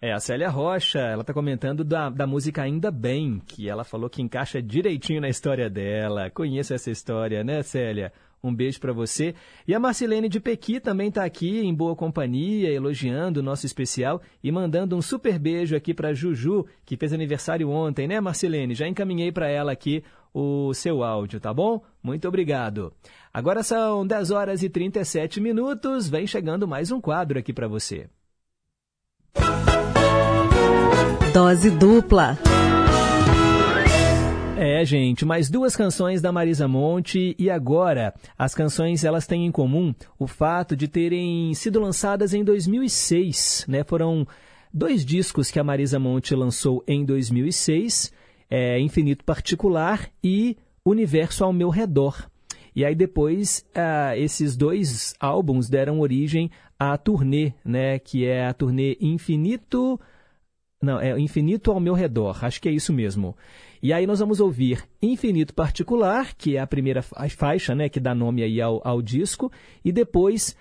[0.00, 4.10] É, a Célia Rocha, ela tá comentando da, da música Ainda Bem, que ela falou
[4.10, 6.30] que encaixa direitinho na história dela.
[6.30, 8.12] Conheço essa história, né, Célia?
[8.42, 9.34] Um beijo para você.
[9.66, 14.20] E a Marcelene de Pequi também está aqui em boa companhia, elogiando o nosso especial
[14.42, 18.74] e mandando um super beijo aqui para Juju, que fez aniversário ontem, né, Marcelene?
[18.74, 21.82] Já encaminhei para ela aqui o seu áudio, tá bom?
[22.02, 22.92] Muito obrigado.
[23.32, 28.08] Agora são 10 horas e 37 minutos, vem chegando mais um quadro aqui para você.
[31.32, 32.38] Dose dupla.
[34.58, 39.52] É, gente, mais duas canções da Marisa Monte e agora as canções elas têm em
[39.52, 43.84] comum o fato de terem sido lançadas em 2006, né?
[43.84, 44.26] Foram
[44.72, 48.10] dois discos que a Marisa Monte lançou em 2006,
[48.48, 52.26] é, Infinito Particular e Universo ao Meu Redor.
[52.74, 57.98] E aí depois ah, esses dois álbuns deram origem à turnê, né?
[57.98, 60.00] Que é a turnê Infinito
[60.82, 63.36] não, é Infinito ao meu redor, acho que é isso mesmo.
[63.86, 68.16] E aí nós vamos ouvir Infinito Particular, que é a primeira faixa, né, que dá
[68.16, 69.48] nome aí ao, ao disco,
[69.84, 70.56] e depois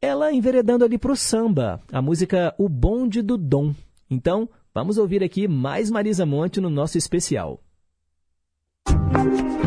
[0.00, 3.74] ela enveredando ali para o samba, a música O Bonde do Dom.
[4.08, 7.60] Então, vamos ouvir aqui mais Marisa Monte no nosso especial.
[8.86, 9.63] Eis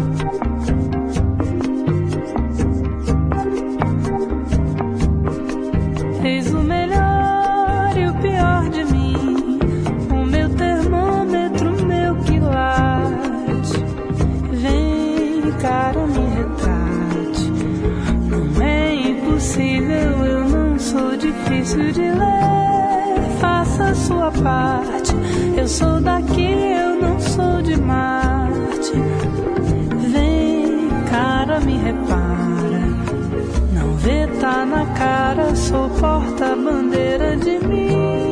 [21.68, 23.40] difícil de ler.
[23.40, 25.14] Faça sua parte.
[25.58, 28.94] Eu sou daqui, eu não sou de Marte.
[30.12, 32.88] Vem, cara, me repara.
[33.74, 38.27] Não vê, tá na cara, sou porta-bandeira de mim.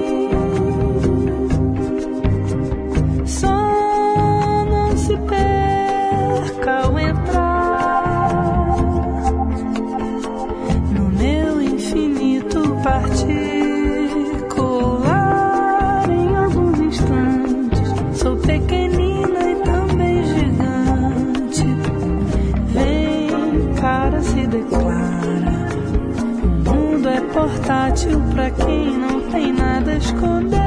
[27.66, 30.60] Portátil pra quem não tem nada a esconder.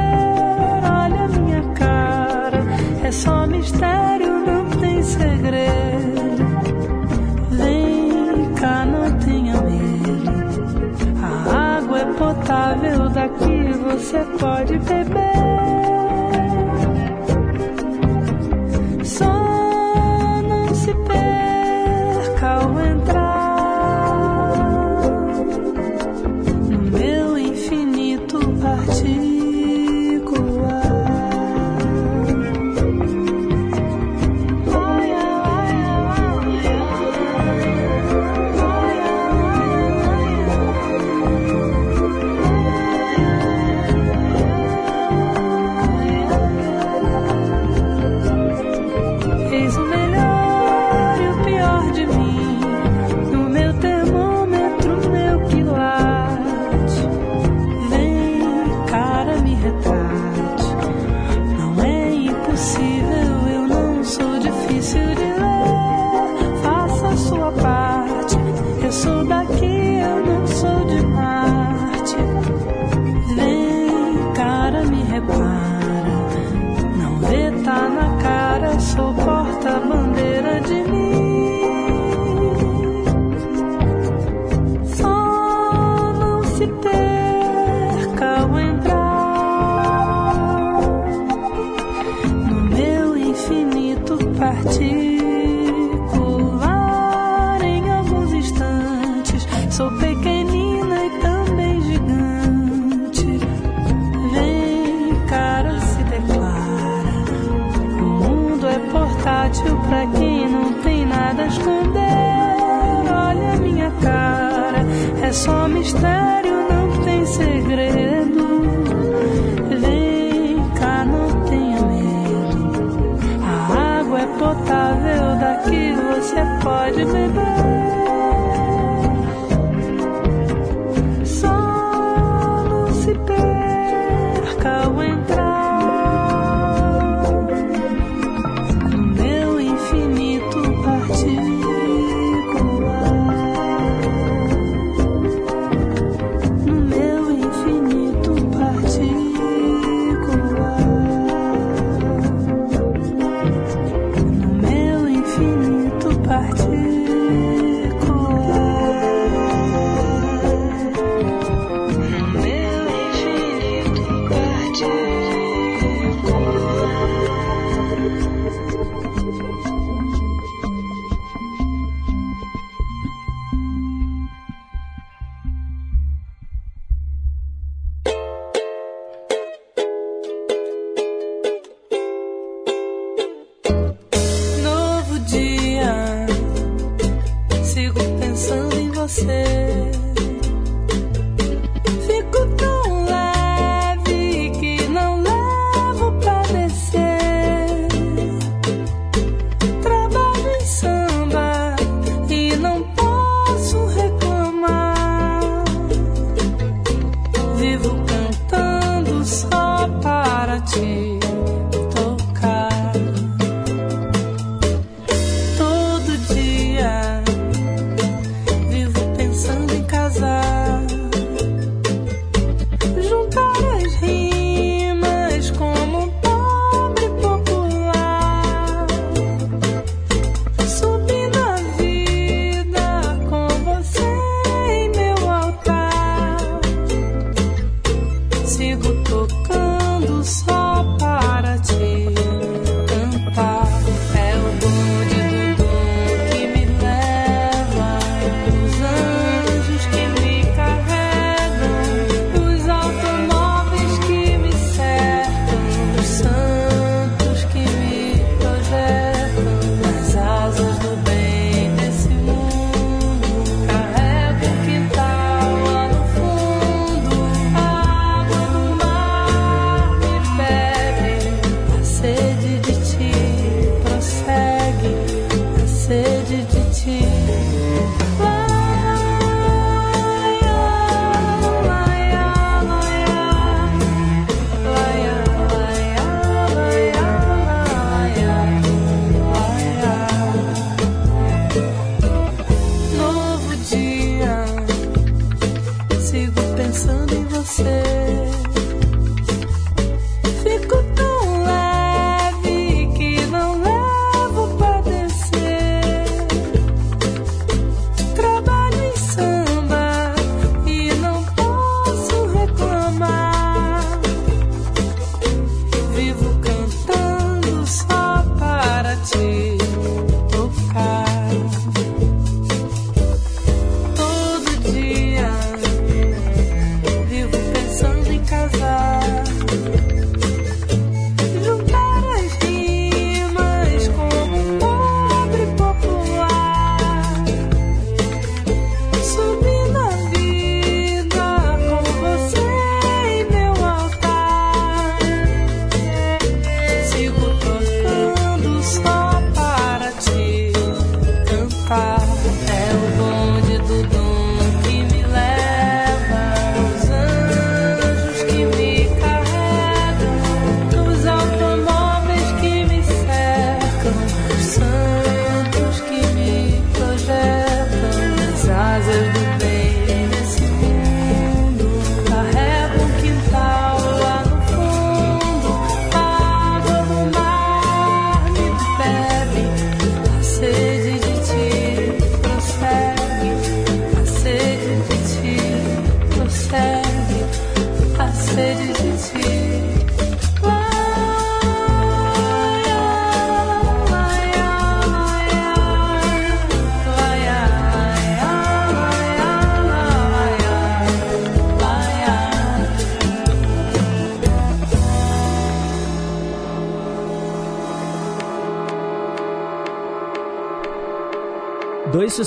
[0.83, 2.59] Olha a minha cara,
[3.03, 6.45] é só mistério, não tem segredo.
[7.51, 10.29] Vem cá, não tenha medo.
[11.23, 15.78] A água é potável, daqui você pode beber.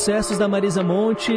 [0.03, 1.33] Sucessos da Marisa Monte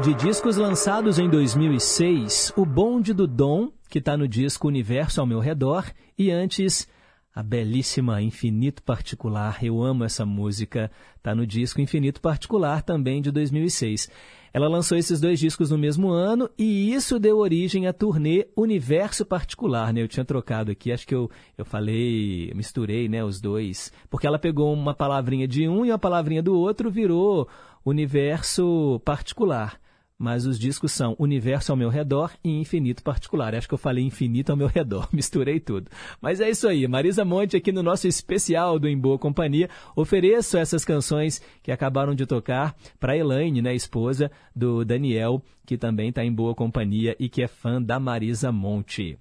[0.00, 5.26] de discos lançados em 2006, O Bonde do Dom, que está no disco Universo ao
[5.26, 5.84] Meu Redor,
[6.16, 6.86] e antes
[7.34, 9.64] a belíssima Infinito Particular.
[9.64, 14.08] Eu amo essa música, está no disco Infinito Particular também de 2006.
[14.52, 19.26] Ela lançou esses dois discos no mesmo ano e isso deu origem à turnê Universo
[19.26, 20.02] Particular, né?
[20.02, 24.38] Eu tinha trocado aqui, acho que eu, eu falei, misturei, né, os dois, porque ela
[24.38, 27.48] pegou uma palavrinha de um e uma palavrinha do outro, virou
[27.84, 29.80] Universo Particular
[30.18, 33.54] mas os discos são Universo ao meu redor e Infinito Particular.
[33.54, 35.88] Acho que eu falei Infinito ao meu redor, misturei tudo.
[36.20, 39.70] Mas é isso aí, Marisa Monte aqui no nosso especial do Em Boa Companhia.
[39.94, 46.08] Ofereço essas canções que acabaram de tocar para Elaine, né, esposa do Daniel, que também
[46.08, 49.16] está em boa companhia e que é fã da Marisa Monte.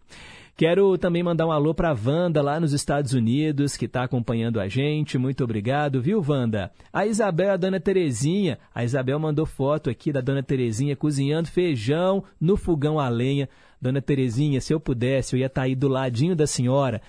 [0.57, 4.59] Quero também mandar um alô para a Wanda lá nos Estados Unidos, que está acompanhando
[4.59, 5.15] a gente.
[5.15, 6.71] Muito obrigado, viu, Wanda?
[6.91, 8.57] A Isabel, a dona Terezinha.
[8.73, 13.47] A Isabel mandou foto aqui da dona Terezinha cozinhando feijão no fogão a lenha.
[13.79, 17.03] Dona Terezinha, se eu pudesse, eu ia estar tá aí do ladinho da senhora,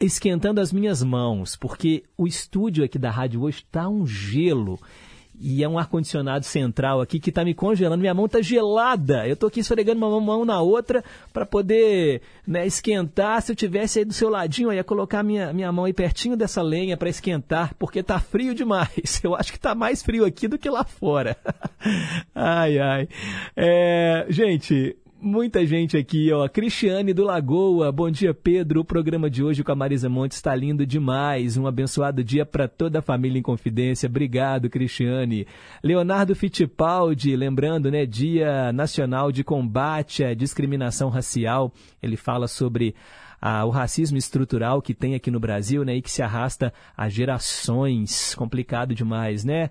[0.00, 4.76] esquentando as minhas mãos, porque o estúdio aqui da rádio hoje está um gelo.
[5.40, 8.00] E é um ar-condicionado central aqui que está me congelando.
[8.00, 9.26] Minha mão está gelada.
[9.26, 13.42] Eu estou aqui esfregando uma mão na outra para poder né, esquentar.
[13.42, 16.36] Se eu tivesse aí do seu ladinho, eu ia colocar minha, minha mão aí pertinho
[16.36, 19.20] dessa lenha para esquentar, porque está frio demais.
[19.22, 21.36] Eu acho que está mais frio aqui do que lá fora.
[22.34, 23.08] ai, ai.
[23.56, 24.96] É, gente,
[25.26, 26.48] Muita gente aqui, ó.
[26.48, 28.82] Cristiane do Lagoa, bom dia, Pedro.
[28.82, 31.56] O programa de hoje com a Marisa Montes está lindo demais.
[31.56, 34.08] Um abençoado dia para toda a família em Confidência.
[34.08, 35.44] Obrigado, Cristiane.
[35.82, 41.72] Leonardo Fittipaldi, lembrando, né, Dia Nacional de Combate à Discriminação Racial.
[42.00, 42.94] Ele fala sobre
[43.40, 47.08] ah, o racismo estrutural que tem aqui no Brasil, né, e que se arrasta há
[47.08, 48.32] gerações.
[48.36, 49.70] Complicado demais, né,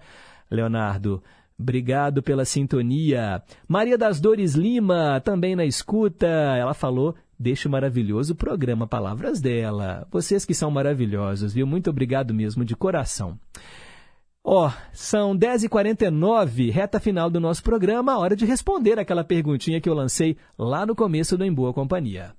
[0.51, 1.23] Leonardo?
[1.57, 3.41] Obrigado pela sintonia.
[3.67, 6.27] Maria das Dores Lima, também na escuta.
[6.27, 10.07] Ela falou: o maravilhoso programa Palavras dela.
[10.11, 11.65] Vocês que são maravilhosos, viu?
[11.65, 13.39] Muito obrigado mesmo, de coração.
[14.43, 19.89] Ó, oh, são 10h49, reta final do nosso programa, hora de responder aquela perguntinha que
[19.89, 22.33] eu lancei lá no começo do Em Boa Companhia.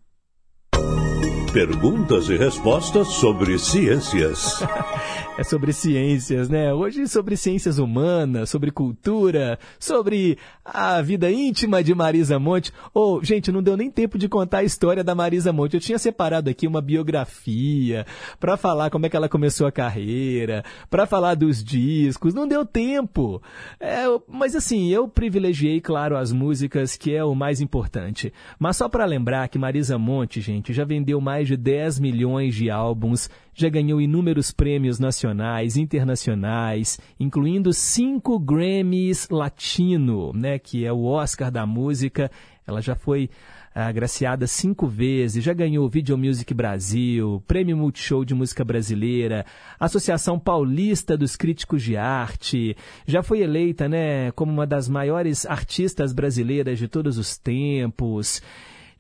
[1.57, 4.63] Perguntas e respostas sobre ciências.
[5.39, 6.71] é sobre ciências, né?
[6.71, 12.71] Hoje sobre ciências humanas, sobre cultura, sobre a vida íntima de Marisa Monte.
[12.93, 15.75] Oh, gente, não deu nem tempo de contar a história da Marisa Monte.
[15.75, 18.05] Eu tinha separado aqui uma biografia
[18.39, 22.35] para falar como é que ela começou a carreira, para falar dos discos.
[22.35, 23.43] Não deu tempo.
[23.81, 28.31] É, mas assim, eu privilegiei, claro, as músicas, que é o mais importante.
[28.59, 32.55] Mas só para lembrar que Marisa Monte, gente, já vendeu mais mais de 10 milhões
[32.55, 40.93] de álbuns, já ganhou inúmeros prêmios nacionais, internacionais, incluindo cinco Grammys Latino, né, que é
[40.93, 42.31] o Oscar da música.
[42.67, 43.31] Ela já foi
[43.73, 49.45] agraciada cinco vezes, já ganhou Video Music Brasil, Prêmio Multishow de Música Brasileira,
[49.79, 52.75] Associação Paulista dos Críticos de Arte,
[53.07, 58.43] já foi eleita né, como uma das maiores artistas brasileiras de todos os tempos.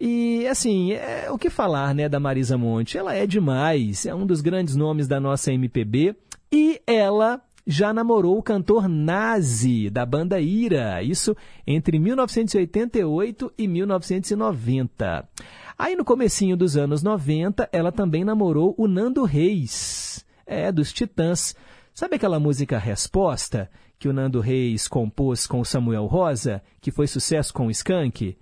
[0.00, 2.98] E, assim, é, o que falar né, da Marisa Monte?
[2.98, 6.14] Ela é demais, é um dos grandes nomes da nossa MPB
[6.52, 11.36] e ela já namorou o cantor Nazi, da banda Ira, isso
[11.66, 15.28] entre 1988 e 1990.
[15.76, 21.56] Aí no comecinho dos anos 90, ela também namorou o Nando Reis, é, dos Titãs.
[21.92, 23.68] Sabe aquela música Resposta,
[23.98, 28.36] que o Nando Reis compôs com Samuel Rosa, que foi sucesso com o Skank?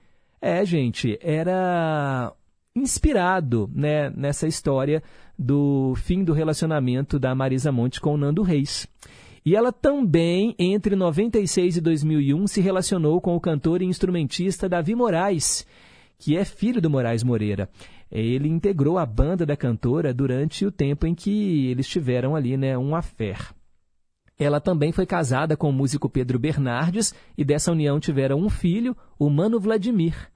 [0.46, 2.30] É, gente, era
[2.76, 5.02] inspirado né, nessa história
[5.38, 8.86] do fim do relacionamento da Marisa Monte com o Nando Reis.
[9.42, 14.94] E ela também, entre 96 e 2001, se relacionou com o cantor e instrumentista Davi
[14.94, 15.66] Moraes,
[16.18, 17.66] que é filho do Moraes Moreira.
[18.12, 22.76] Ele integrou a banda da cantora durante o tempo em que eles tiveram ali né,
[22.76, 23.38] um affair.
[24.38, 28.94] Ela também foi casada com o músico Pedro Bernardes e dessa união tiveram um filho,
[29.18, 30.34] o Mano Vladimir.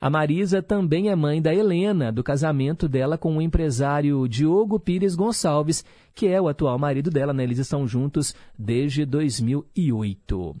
[0.00, 5.14] A Marisa também é mãe da Helena, do casamento dela com o empresário Diogo Pires
[5.14, 7.42] Gonçalves, que é o atual marido dela, né?
[7.42, 10.56] Eles estão juntos desde 2008.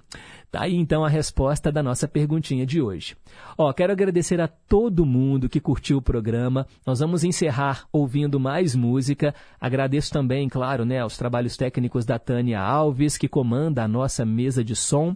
[0.50, 3.16] Tá aí então a resposta da nossa perguntinha de hoje.
[3.58, 6.66] Ó, quero agradecer a todo mundo que curtiu o programa.
[6.86, 9.34] Nós vamos encerrar ouvindo mais música.
[9.60, 14.64] Agradeço também, claro, né, aos trabalhos técnicos da Tânia Alves, que comanda a nossa mesa
[14.64, 15.14] de som.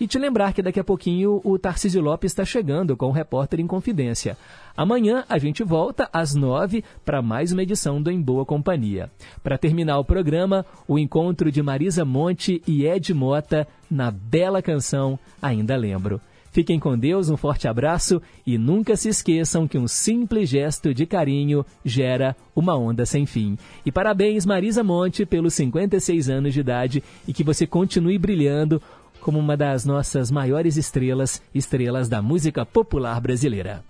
[0.00, 3.60] E te lembrar que daqui a pouquinho o Tarcísio Lopes está chegando com o Repórter
[3.60, 4.34] em Confidência.
[4.74, 9.10] Amanhã a gente volta às nove para mais uma edição do Em Boa Companhia.
[9.42, 15.18] Para terminar o programa, o encontro de Marisa Monte e Ed Mota na bela canção
[15.42, 16.18] Ainda Lembro.
[16.52, 21.06] Fiquem com Deus, um forte abraço e nunca se esqueçam que um simples gesto de
[21.06, 23.56] carinho gera uma onda sem fim.
[23.86, 28.82] E parabéns, Marisa Monte, pelos 56 anos de idade e que você continue brilhando
[29.20, 33.84] como uma das nossas maiores estrelas, estrelas da música popular brasileira.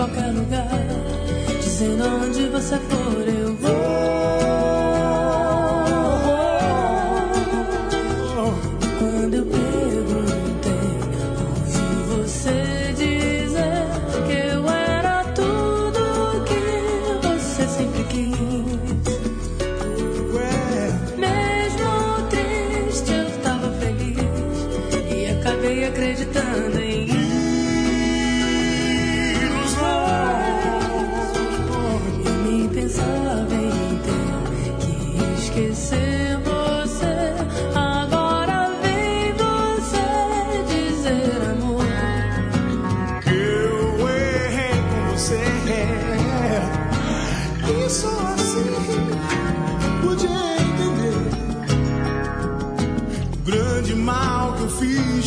[0.00, 0.68] qualquer lugar,
[1.60, 3.79] dizendo onde você for, eu vou.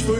[0.06, 0.20] Foi